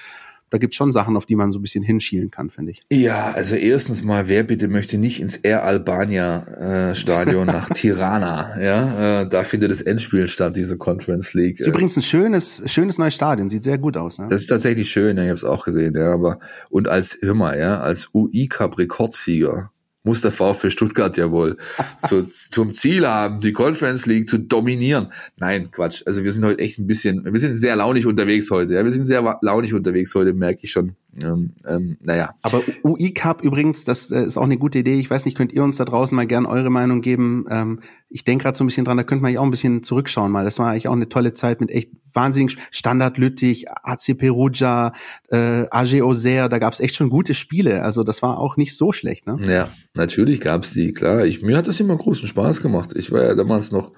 [0.50, 2.80] da gibt's schon Sachen, auf die man so ein bisschen hinschielen kann, finde ich.
[2.90, 8.59] Ja, also erstens mal, wer bitte möchte nicht ins Air Albania äh, Stadion nach Tirana?
[8.61, 11.61] Ja, äh, da findet das Endspiel statt, diese Conference League.
[11.61, 14.18] Ist übrigens ein schönes, schönes neues Stadion, sieht sehr gut aus.
[14.18, 14.26] Ne?
[14.30, 16.38] Das ist tatsächlich schön, ja, ich habe es auch gesehen, ja, aber
[16.70, 19.70] und als mal, ja, als UI Cup Rekordsieger
[20.05, 21.57] muss der VfB Stuttgart ja wohl
[22.07, 25.12] zu, zum Ziel haben, die Conference League zu dominieren.
[25.36, 26.03] Nein, Quatsch.
[26.07, 28.74] Also wir sind heute echt ein bisschen, wir sind sehr launig unterwegs heute.
[28.74, 30.96] Ja, wir sind sehr launig unterwegs heute, merke ich schon.
[31.20, 32.30] Ähm, ähm, naja.
[32.42, 34.98] Aber UI Cup übrigens, das äh, ist auch eine gute Idee.
[34.98, 37.46] Ich weiß nicht, könnt ihr uns da draußen mal gern eure Meinung geben?
[37.50, 37.80] Ähm,
[38.11, 40.32] ich denke gerade so ein bisschen dran, da könnte man ja auch ein bisschen zurückschauen
[40.32, 40.44] mal.
[40.44, 44.92] Das war eigentlich auch eine tolle Zeit mit echt wahnsinnig Standard Lüttich, AC Perugia,
[45.28, 47.82] äh, AG Auxerre, da gab es echt schon gute Spiele.
[47.82, 49.38] Also das war auch nicht so schlecht, ne?
[49.46, 51.26] Ja, natürlich gab's die, klar.
[51.26, 52.90] Ich, mir hat das immer großen Spaß gemacht.
[52.96, 53.92] Ich war ja damals noch,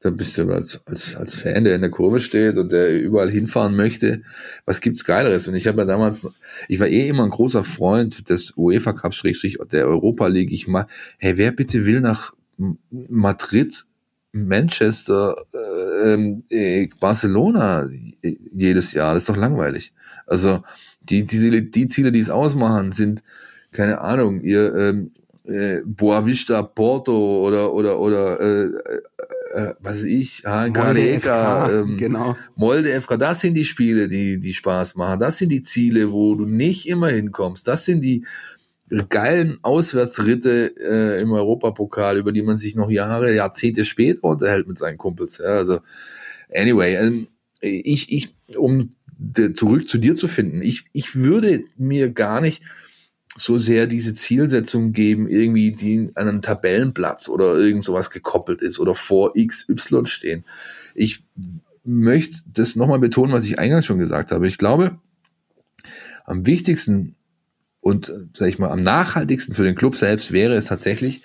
[0.00, 3.30] da bist du als, als, als Fan, der in der Kurve steht und der überall
[3.30, 4.22] hinfahren möchte.
[4.64, 5.48] Was gibt's Geileres?
[5.48, 6.26] Und ich habe ja damals,
[6.68, 10.52] ich war eh immer ein großer Freund des UEFA Cup, Schrägstrich, der Europa League.
[10.52, 10.86] Ich mal,
[11.18, 12.32] hey, wer bitte will nach
[12.90, 13.84] Madrid,
[14.32, 16.14] Manchester, äh,
[16.50, 17.88] äh, Barcelona
[18.22, 19.14] jedes Jahr.
[19.14, 19.92] Das ist doch langweilig.
[20.26, 20.62] Also
[21.00, 23.22] die, die, die Ziele, die es ausmachen, sind,
[23.72, 25.12] keine Ahnung, ihr ähm,
[25.44, 28.70] äh, Boavista Porto oder oder oder äh,
[29.56, 32.36] äh, was weiß ich, HNK, ähm, genau.
[32.56, 35.18] Molde FK, das sind die Spiele, die die Spaß machen.
[35.18, 37.66] Das sind die Ziele, wo du nicht immer hinkommst.
[37.66, 38.26] Das sind die
[39.08, 44.78] geilen Auswärtsritte äh, im Europapokal, über die man sich noch Jahre, Jahrzehnte später unterhält mit
[44.78, 45.38] seinen Kumpels.
[45.38, 45.80] Ja, also
[46.54, 47.26] anyway, ähm,
[47.60, 48.90] ich, ich, um
[49.54, 52.62] zurück zu dir zu finden, ich, ich würde mir gar nicht
[53.36, 58.78] so sehr diese Zielsetzung geben, irgendwie die an einen Tabellenplatz oder irgend sowas gekoppelt ist
[58.78, 60.44] oder vor XY stehen.
[60.94, 61.22] Ich
[61.84, 64.48] möchte das nochmal betonen, was ich eingangs schon gesagt habe.
[64.48, 64.98] Ich glaube,
[66.24, 67.14] am wichtigsten
[67.80, 71.22] und, sag ich mal, am nachhaltigsten für den Club selbst wäre es tatsächlich,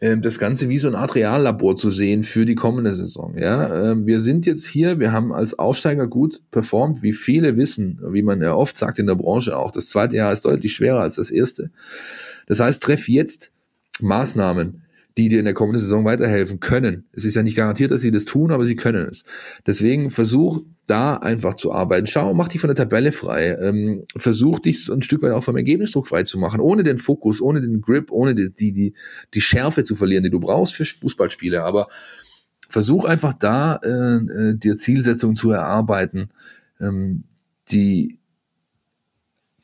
[0.00, 1.12] das Ganze wie so ein Art
[1.78, 3.36] zu sehen für die kommende Saison.
[3.36, 8.00] Ja, ähm, wir sind jetzt hier, wir haben als Aufsteiger gut performt, wie viele wissen,
[8.08, 9.70] wie man ja oft sagt in der Branche auch.
[9.70, 11.70] Das zweite Jahr ist deutlich schwerer als das erste.
[12.46, 13.52] Das heißt, treff jetzt
[14.00, 14.82] Maßnahmen,
[15.16, 17.04] die dir in der kommenden Saison weiterhelfen können.
[17.12, 19.24] Es ist ja nicht garantiert, dass sie das tun, aber sie können es.
[19.66, 22.06] Deswegen versuch da einfach zu arbeiten.
[22.06, 23.56] Schau, mach dich von der Tabelle frei.
[23.60, 27.40] Ähm, versuch dich ein Stück weit auch vom Ergebnisdruck frei zu machen, ohne den Fokus,
[27.40, 28.94] ohne den Grip, ohne die, die, die,
[29.34, 31.62] die Schärfe zu verlieren, die du brauchst für Fußballspiele.
[31.62, 31.88] Aber
[32.68, 36.30] versuch einfach da äh, äh, dir Zielsetzungen zu erarbeiten,
[36.80, 37.24] ähm,
[37.70, 38.19] die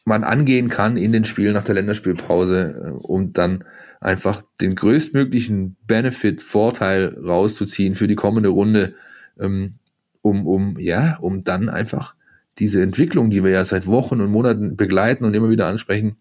[0.06, 3.64] man angehen kann in den Spielen nach der Länderspielpause, äh, um dann
[4.00, 8.94] einfach den größtmöglichen Benefit, Vorteil rauszuziehen für die kommende Runde,
[9.38, 9.74] ähm,
[10.22, 12.14] um, um, ja, um dann einfach
[12.58, 16.16] diese Entwicklung, die wir ja seit Wochen und Monaten begleiten und immer wieder ansprechen,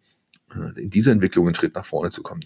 [0.54, 2.42] äh, in dieser Entwicklung einen Schritt nach vorne zu kommen.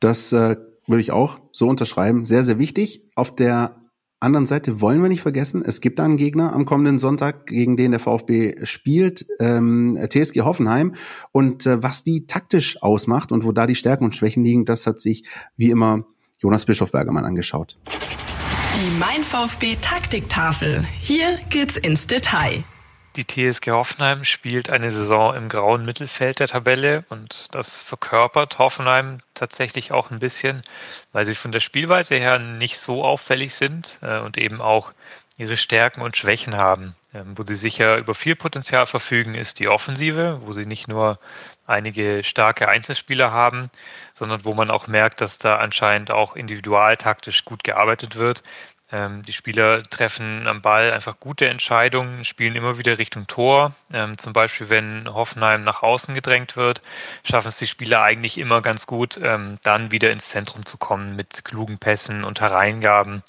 [0.00, 0.56] Das äh,
[0.88, 2.24] würde ich auch so unterschreiben.
[2.24, 3.06] Sehr, sehr wichtig.
[3.14, 3.79] Auf der
[4.20, 7.90] anderen Seite wollen wir nicht vergessen, es gibt einen Gegner am kommenden Sonntag, gegen den
[7.90, 10.94] der VfB spielt, ähm, TSG Hoffenheim.
[11.32, 14.86] Und äh, was die taktisch ausmacht und wo da die Stärken und Schwächen liegen, das
[14.86, 15.24] hat sich
[15.56, 16.04] wie immer
[16.38, 17.78] Jonas Bischof-Bergermann angeschaut.
[17.86, 20.84] Die Mein VfB Taktiktafel.
[21.00, 22.64] Hier geht's ins Detail.
[23.20, 29.18] Die TSG Hoffenheim spielt eine Saison im grauen Mittelfeld der Tabelle und das verkörpert Hoffenheim
[29.34, 30.62] tatsächlich auch ein bisschen,
[31.12, 34.92] weil sie von der Spielweise her nicht so auffällig sind äh, und eben auch
[35.36, 36.94] ihre Stärken und Schwächen haben.
[37.12, 41.18] Ähm, wo sie sicher über viel Potenzial verfügen, ist die Offensive, wo sie nicht nur
[41.66, 43.70] einige starke Einzelspieler haben,
[44.14, 48.42] sondern wo man auch merkt, dass da anscheinend auch individualtaktisch gut gearbeitet wird.
[48.92, 53.72] Ähm, die Spieler treffen am Ball einfach gute Entscheidungen, spielen immer wieder Richtung Tor.
[53.92, 56.82] Ähm, zum Beispiel, wenn Hoffenheim nach außen gedrängt wird,
[57.22, 61.14] schaffen es die Spieler eigentlich immer ganz gut, ähm, dann wieder ins Zentrum zu kommen
[61.14, 63.22] mit klugen Pässen und Hereingaben.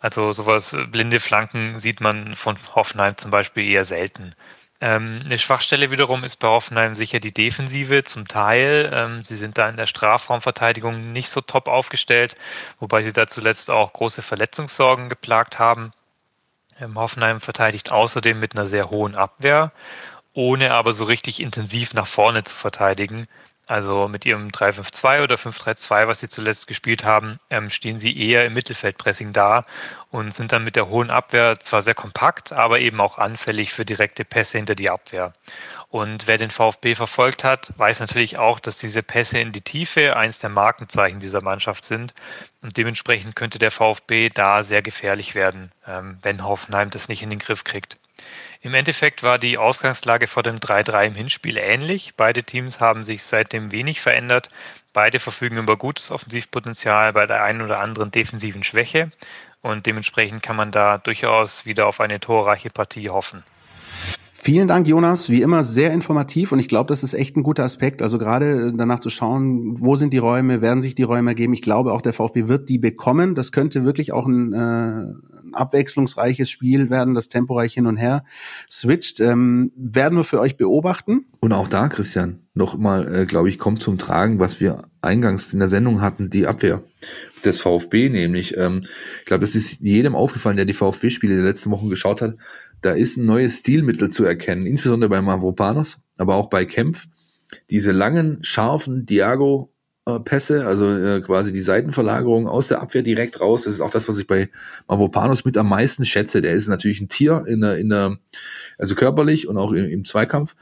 [0.00, 4.34] Also sowas, äh, blinde Flanken sieht man von Hoffenheim zum Beispiel eher selten.
[4.80, 8.90] Ähm, eine Schwachstelle wiederum ist bei Hoffenheim sicher die Defensive zum Teil.
[8.92, 12.36] Ähm, sie sind da in der Strafraumverteidigung nicht so top aufgestellt,
[12.78, 15.92] wobei sie da zuletzt auch große Verletzungssorgen geplagt haben.
[16.80, 19.72] Ähm, Hoffenheim verteidigt außerdem mit einer sehr hohen Abwehr,
[20.32, 23.26] ohne aber so richtig intensiv nach vorne zu verteidigen.
[23.68, 28.46] Also mit ihrem 3-5-2 oder 5-3-2, was sie zuletzt gespielt haben, ähm, stehen sie eher
[28.46, 29.66] im Mittelfeldpressing da
[30.10, 33.84] und sind dann mit der hohen Abwehr zwar sehr kompakt, aber eben auch anfällig für
[33.84, 35.34] direkte Pässe hinter die Abwehr.
[35.90, 40.16] Und wer den VfB verfolgt hat, weiß natürlich auch, dass diese Pässe in die Tiefe
[40.16, 42.14] eins der Markenzeichen dieser Mannschaft sind.
[42.62, 47.28] Und dementsprechend könnte der VfB da sehr gefährlich werden, ähm, wenn Hoffenheim das nicht in
[47.28, 47.98] den Griff kriegt.
[48.60, 52.14] Im Endeffekt war die Ausgangslage vor dem 3-3 im Hinspiel ähnlich.
[52.16, 54.48] Beide Teams haben sich seitdem wenig verändert.
[54.92, 59.12] Beide verfügen über gutes Offensivpotenzial bei der einen oder anderen defensiven Schwäche.
[59.62, 63.44] Und dementsprechend kann man da durchaus wieder auf eine torreiche Partie hoffen.
[64.40, 65.30] Vielen Dank, Jonas.
[65.30, 68.02] Wie immer sehr informativ und ich glaube, das ist echt ein guter Aspekt.
[68.02, 71.52] Also gerade danach zu schauen, wo sind die Räume, werden sich die Räume ergeben.
[71.52, 73.34] Ich glaube, auch der VfB wird die bekommen.
[73.34, 75.12] Das könnte wirklich auch ein, äh,
[75.54, 78.24] abwechslungsreiches Spiel werden, das temporeich hin und her
[78.70, 79.20] switcht.
[79.20, 81.26] Ähm, werden wir für euch beobachten.
[81.40, 85.58] Und auch da, Christian, nochmal, äh, glaube ich, kommt zum Tragen, was wir eingangs in
[85.58, 86.82] der Sendung hatten, die Abwehr
[87.44, 88.56] des VfB nämlich.
[88.56, 88.84] Ähm,
[89.20, 92.36] ich glaube, das ist jedem aufgefallen, der die VfB-Spiele der letzten Wochen geschaut hat.
[92.80, 97.06] Da ist ein neues Stilmittel zu erkennen, insbesondere bei Mavropanos, aber auch bei Kempf.
[97.70, 99.72] Diese langen, scharfen Diago
[100.24, 103.64] Pässe, also äh, quasi die Seitenverlagerung aus der Abwehr direkt raus.
[103.64, 104.48] Das ist auch das, was ich bei
[104.88, 106.40] Mavropanos mit am meisten schätze.
[106.40, 108.16] Der ist natürlich ein Tier in der, in der,
[108.78, 110.56] also körperlich und auch im, Zweikampf.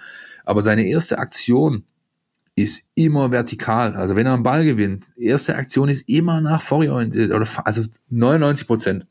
[0.44, 1.84] Aber seine erste Aktion
[2.56, 3.94] ist immer vertikal.
[3.94, 7.82] Also wenn er einen Ball gewinnt, erste Aktion ist immer nach vorne orientiert, oder also
[8.10, 9.06] 99 Prozent.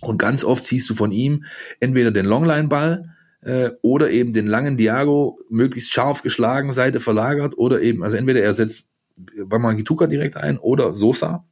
[0.00, 1.44] Und ganz oft siehst du von ihm
[1.80, 3.10] entweder den Longline-Ball
[3.40, 8.40] äh, oder eben den langen Diago möglichst scharf geschlagen, Seite verlagert oder eben, also entweder
[8.40, 8.86] er setzt
[9.16, 11.44] Bamangituka direkt ein oder Sosa.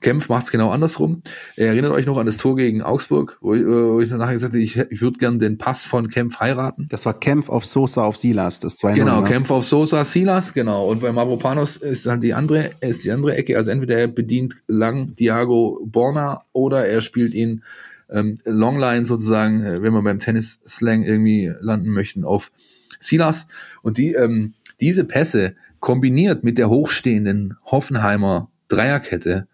[0.00, 1.20] Kempf macht es genau andersrum.
[1.56, 4.62] Erinnert euch noch an das Tor gegen Augsburg, wo ich, wo ich nachher gesagt habe,
[4.62, 6.86] ich, ich würde gern den Pass von Kempf heiraten.
[6.90, 9.26] Das war Kempf auf Sosa auf Silas, das 2 Genau, ne?
[9.28, 10.88] Kempf auf Sosa, Silas, genau.
[10.88, 13.56] Und bei Mavropanos ist halt die andere, ist die andere Ecke.
[13.56, 17.62] Also entweder er bedient lang Diago Borna oder er spielt ihn
[18.10, 22.52] ähm, Longline sozusagen, äh, wenn wir beim Tennis-Slang irgendwie landen möchten, auf
[22.98, 23.46] Silas.
[23.82, 25.54] Und die, ähm, diese Pässe,
[25.86, 29.46] kombiniert mit der hochstehenden Hoffenheimer Dreierkette,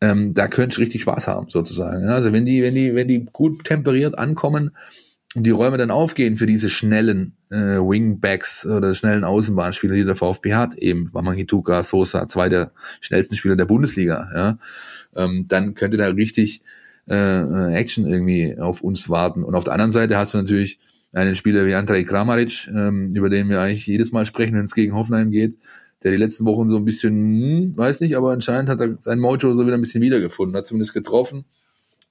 [0.00, 2.06] ähm, da könnte ich richtig Spaß haben, sozusagen.
[2.06, 4.76] Also wenn die, wenn die, wenn die gut temperiert ankommen
[5.34, 10.14] und die Räume dann aufgehen für diese schnellen äh, Wingbacks oder schnellen Außenbahnspieler, die der
[10.14, 12.70] VfB hat, eben Wamangituka, Sosa, zwei der
[13.00, 14.58] schnellsten Spieler der Bundesliga, ja,
[15.16, 16.62] ähm, dann könnte da richtig
[17.10, 19.42] äh, äh Action irgendwie auf uns warten.
[19.42, 20.78] Und auf der anderen Seite hast du natürlich
[21.12, 24.74] einen Spieler wie Andrej Kramaric, ähm, über den wir eigentlich jedes Mal sprechen, wenn es
[24.74, 25.58] gegen Hoffenheim geht,
[26.02, 29.18] der die letzten Wochen so ein bisschen, hm, weiß nicht, aber anscheinend hat er sein
[29.18, 31.44] Mojo so wieder ein bisschen wiedergefunden, hat zumindest getroffen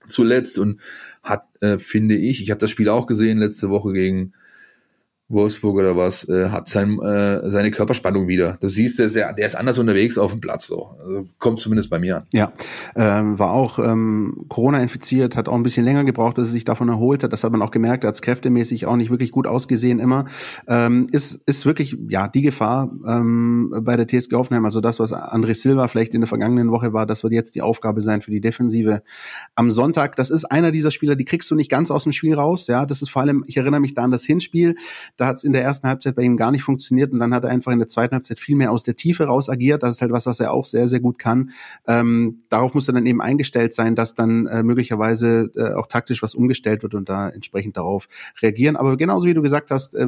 [0.09, 0.79] zuletzt und
[1.23, 4.33] hat, äh, finde ich, ich habe das Spiel auch gesehen letzte Woche gegen
[5.31, 8.57] Wolfsburg oder was, äh, hat sein, äh, seine Körperspannung wieder.
[8.61, 10.67] Du siehst, der ist, der ist anders unterwegs auf dem Platz.
[10.67, 10.95] So.
[10.99, 12.23] Also, kommt zumindest bei mir an.
[12.31, 12.53] Ja,
[12.95, 16.65] ähm, war auch ähm, Corona infiziert, hat auch ein bisschen länger gebraucht, bis er sich
[16.65, 17.33] davon erholt hat.
[17.33, 20.25] Das hat man auch gemerkt, er hat kräftemäßig auch nicht wirklich gut ausgesehen immer.
[20.67, 24.65] Ähm, ist, ist wirklich ja die Gefahr ähm, bei der TSG Hoffenheim.
[24.65, 27.61] Also das, was André Silva vielleicht in der vergangenen Woche war, das wird jetzt die
[27.61, 29.03] Aufgabe sein für die Defensive
[29.55, 30.15] am Sonntag.
[30.15, 32.67] Das ist einer dieser Spieler, die kriegst du nicht ganz aus dem Spiel raus.
[32.67, 34.75] Ja, das ist vor allem, ich erinnere mich da an das Hinspiel
[35.21, 37.43] da hat es in der ersten Halbzeit bei ihm gar nicht funktioniert und dann hat
[37.43, 39.83] er einfach in der zweiten Halbzeit viel mehr aus der Tiefe raus agiert.
[39.83, 41.51] Das ist halt was, was er auch sehr, sehr gut kann.
[41.85, 46.23] Ähm, darauf muss er dann eben eingestellt sein, dass dann äh, möglicherweise äh, auch taktisch
[46.23, 48.07] was umgestellt wird und da entsprechend darauf
[48.41, 48.75] reagieren.
[48.75, 50.07] Aber genauso wie du gesagt hast, äh,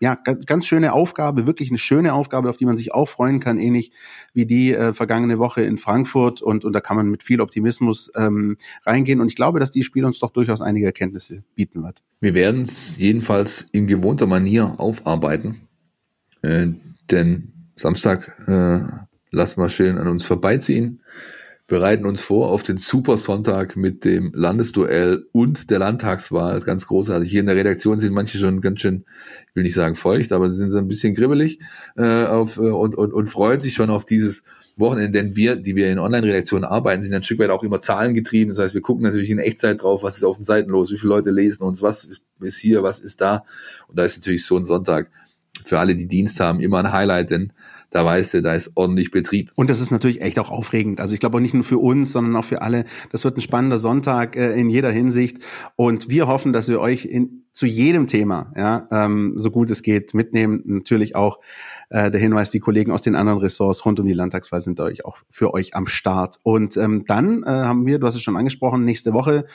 [0.00, 0.16] ja,
[0.46, 3.92] ganz schöne Aufgabe, wirklich eine schöne Aufgabe, auf die man sich auch freuen kann, ähnlich
[4.32, 6.42] wie die äh, vergangene Woche in Frankfurt.
[6.42, 9.20] Und, und da kann man mit viel Optimismus ähm, reingehen.
[9.20, 12.02] Und ich glaube, dass die Spiel uns doch durchaus einige Erkenntnisse bieten wird.
[12.20, 15.62] Wir werden es jedenfalls in gewohnter Manier aufarbeiten.
[16.42, 16.68] Äh,
[17.10, 18.80] denn Samstag äh,
[19.30, 21.00] lassen wir schön an uns vorbeiziehen.
[21.66, 26.50] Bereiten uns vor auf den Super Sonntag mit dem Landesduell und der Landtagswahl.
[26.50, 27.30] Das ist ganz großartig.
[27.30, 29.04] Hier in der Redaktion sind manche schon ganz schön,
[29.48, 31.60] ich will nicht sagen feucht, aber sie sind so ein bisschen kribbelig
[31.96, 34.42] äh, auf, äh, und, und, und freuen sich schon auf dieses
[34.76, 38.52] Wochenende, denn wir, die wir in Online-Redaktionen arbeiten, sind ein Stück weit auch immer zahlengetrieben.
[38.52, 40.98] Das heißt, wir gucken natürlich in Echtzeit drauf, was ist auf den Seiten los, wie
[40.98, 42.08] viele Leute lesen uns, was
[42.40, 43.44] ist hier, was ist da.
[43.88, 45.10] Und da ist natürlich so ein Sonntag
[45.64, 47.52] für alle, die Dienst haben, immer ein Highlight, denn
[47.94, 49.52] da weißt du, da ist ordentlich Betrieb.
[49.54, 51.00] Und das ist natürlich echt auch aufregend.
[51.00, 52.86] Also ich glaube auch nicht nur für uns, sondern auch für alle.
[53.12, 55.38] Das wird ein spannender Sonntag äh, in jeder Hinsicht.
[55.76, 59.82] Und wir hoffen, dass wir euch in, zu jedem Thema, ja, ähm, so gut es
[59.82, 60.62] geht, mitnehmen.
[60.64, 61.38] Natürlich auch
[61.88, 65.04] äh, der Hinweis, die Kollegen aus den anderen Ressorts rund um die Landtagswahl sind euch
[65.04, 66.40] auch für euch am Start.
[66.42, 69.46] Und ähm, dann äh, haben wir, du hast es schon angesprochen, nächste Woche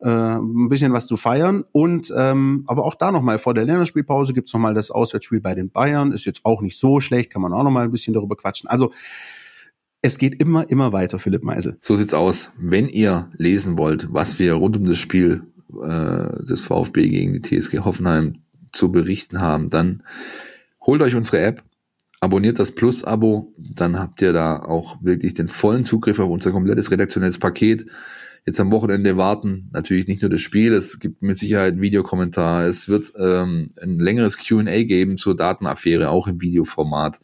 [0.00, 1.64] äh, ein bisschen was zu feiern.
[1.72, 5.54] Und ähm, aber auch da nochmal vor der Länderspielpause gibt's noch nochmal das Auswärtsspiel bei
[5.54, 6.12] den Bayern.
[6.12, 8.68] Ist jetzt auch nicht so schlecht, kann man auch nochmal ein bisschen darüber quatschen.
[8.68, 8.92] Also
[10.02, 11.78] es geht immer, immer weiter, Philipp Meisel.
[11.80, 12.50] So sieht's aus.
[12.58, 15.42] Wenn ihr lesen wollt, was wir rund um das Spiel
[15.82, 18.42] äh, des VfB gegen die TSG Hoffenheim
[18.72, 20.02] zu berichten haben, dann
[20.82, 21.62] holt euch unsere App,
[22.20, 26.90] abonniert das Plus-Abo, dann habt ihr da auch wirklich den vollen Zugriff auf unser komplettes
[26.90, 27.86] redaktionelles Paket
[28.46, 29.68] jetzt am Wochenende warten.
[29.72, 32.66] Natürlich nicht nur das Spiel, es gibt mit Sicherheit einen Videokommentar.
[32.66, 37.20] Es wird ähm, ein längeres QA geben zur Datenaffäre, auch im Videoformat.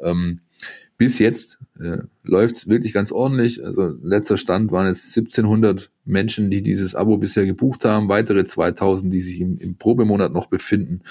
[0.00, 0.40] Ähm,
[0.96, 3.64] bis jetzt äh, läuft es wirklich ganz ordentlich.
[3.64, 9.12] Also letzter Stand waren es 1700 Menschen, die dieses Abo bisher gebucht haben, weitere 2000,
[9.12, 11.02] die sich im, im Probemonat noch befinden.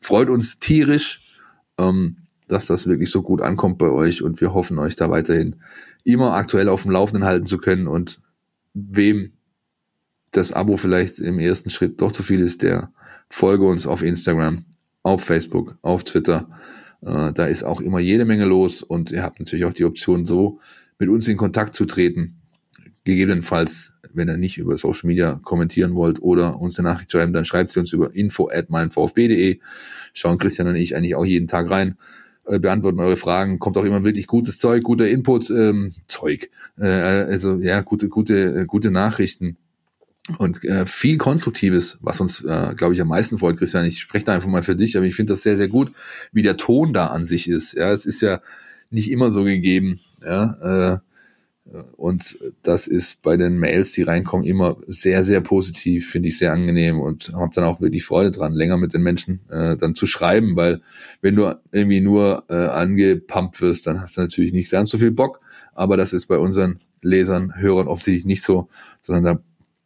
[0.00, 1.40] Freut uns tierisch,
[1.78, 2.16] ähm,
[2.46, 5.56] dass das wirklich so gut ankommt bei euch und wir hoffen euch da weiterhin
[6.04, 8.20] immer aktuell auf dem Laufenden halten zu können und
[8.74, 9.32] wem
[10.32, 12.92] das Abo vielleicht im ersten Schritt doch zu viel ist, der
[13.28, 14.64] folge uns auf Instagram,
[15.02, 16.48] auf Facebook, auf Twitter.
[17.02, 20.26] Äh, da ist auch immer jede Menge los und ihr habt natürlich auch die Option,
[20.26, 20.60] so
[20.98, 22.40] mit uns in Kontakt zu treten.
[23.04, 27.44] Gegebenenfalls, wenn ihr nicht über Social Media kommentieren wollt oder uns eine Nachricht schreiben, dann
[27.44, 29.60] schreibt sie uns über info at meinvfb.de.
[30.14, 31.96] Schauen Christian und ich eigentlich auch jeden Tag rein
[32.46, 33.58] äh, beantworten eure Fragen.
[33.58, 36.50] Kommt auch immer wirklich gutes Zeug, guter Input, ähm, Zeug.
[36.78, 39.56] Äh, also ja, gute, gute, äh, gute Nachrichten
[40.38, 43.84] und äh, viel Konstruktives, was uns, äh, glaube ich, am meisten freut, Christian.
[43.84, 45.92] Ich spreche da einfach mal für dich, aber ich finde das sehr, sehr gut,
[46.32, 47.74] wie der Ton da an sich ist.
[47.74, 48.40] Ja, es ist ja
[48.90, 50.00] nicht immer so gegeben.
[50.24, 50.98] Ja, äh,
[51.96, 56.52] und das ist bei den Mails, die reinkommen, immer sehr, sehr positiv, finde ich sehr
[56.52, 60.06] angenehm und habe dann auch wirklich Freude dran, länger mit den Menschen äh, dann zu
[60.06, 60.82] schreiben, weil
[61.22, 65.10] wenn du irgendwie nur äh, angepumpt wirst, dann hast du natürlich nicht ganz so viel
[65.10, 65.40] Bock.
[65.72, 68.68] Aber das ist bei unseren Lesern, Hörern offensichtlich nicht so,
[69.00, 69.42] sondern da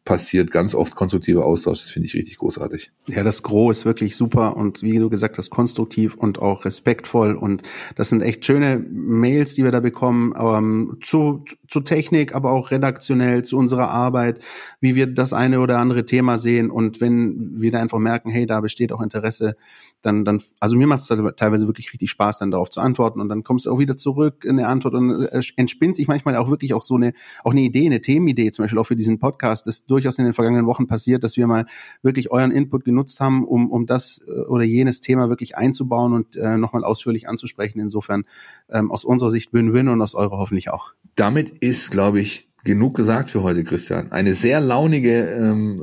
[0.08, 1.80] passiert ganz oft konstruktiver Austausch.
[1.80, 2.92] Das finde ich richtig großartig.
[3.08, 7.34] Ja, das Gros ist wirklich super und wie du gesagt hast, konstruktiv und auch respektvoll
[7.34, 7.62] und
[7.94, 12.70] das sind echt schöne Mails, die wir da bekommen ähm, zu, zu Technik, aber auch
[12.70, 14.40] redaktionell zu unserer Arbeit,
[14.80, 18.46] wie wir das eine oder andere Thema sehen und wenn wir da einfach merken, hey,
[18.46, 19.56] da besteht auch Interesse,
[20.02, 23.28] dann, dann, also mir macht es teilweise wirklich richtig Spaß, dann darauf zu antworten und
[23.28, 26.50] dann kommst du auch wieder zurück in der Antwort und äh, entspinnt sich manchmal auch
[26.50, 29.66] wirklich auch so eine, auch eine Idee, eine Themenidee, zum Beispiel auch für diesen Podcast,
[29.66, 31.66] das durchaus in den vergangenen Wochen passiert, dass wir mal
[32.02, 36.36] wirklich euren Input genutzt haben, um, um das äh, oder jenes Thema wirklich einzubauen und
[36.36, 37.80] äh, nochmal ausführlich anzusprechen.
[37.80, 38.24] Insofern
[38.70, 40.92] ähm, aus unserer Sicht Win-Win und aus eurer hoffentlich auch.
[41.16, 44.12] Damit ist, glaube ich, genug gesagt für heute, Christian.
[44.12, 45.76] Eine sehr launige ähm,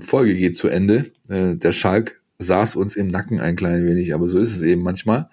[0.00, 1.10] äh, Folge geht zu Ende.
[1.28, 4.82] Äh, der Schalk saß uns im Nacken ein klein wenig, aber so ist es eben
[4.82, 5.28] manchmal.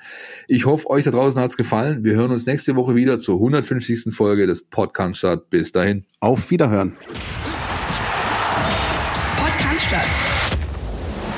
[0.47, 2.03] Ich hoffe, euch da draußen hat's gefallen.
[2.03, 4.13] Wir hören uns nächste Woche wieder zur 150.
[4.13, 5.49] Folge des Podcast Stadt.
[5.49, 6.05] Bis dahin.
[6.19, 6.95] Auf Wiederhören.
[9.37, 10.07] Podcast Stadt.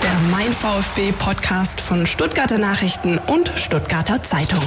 [0.03, 4.63] Der Mein VfB Podcast von Stuttgarter Nachrichten und Stuttgarter Zeitung.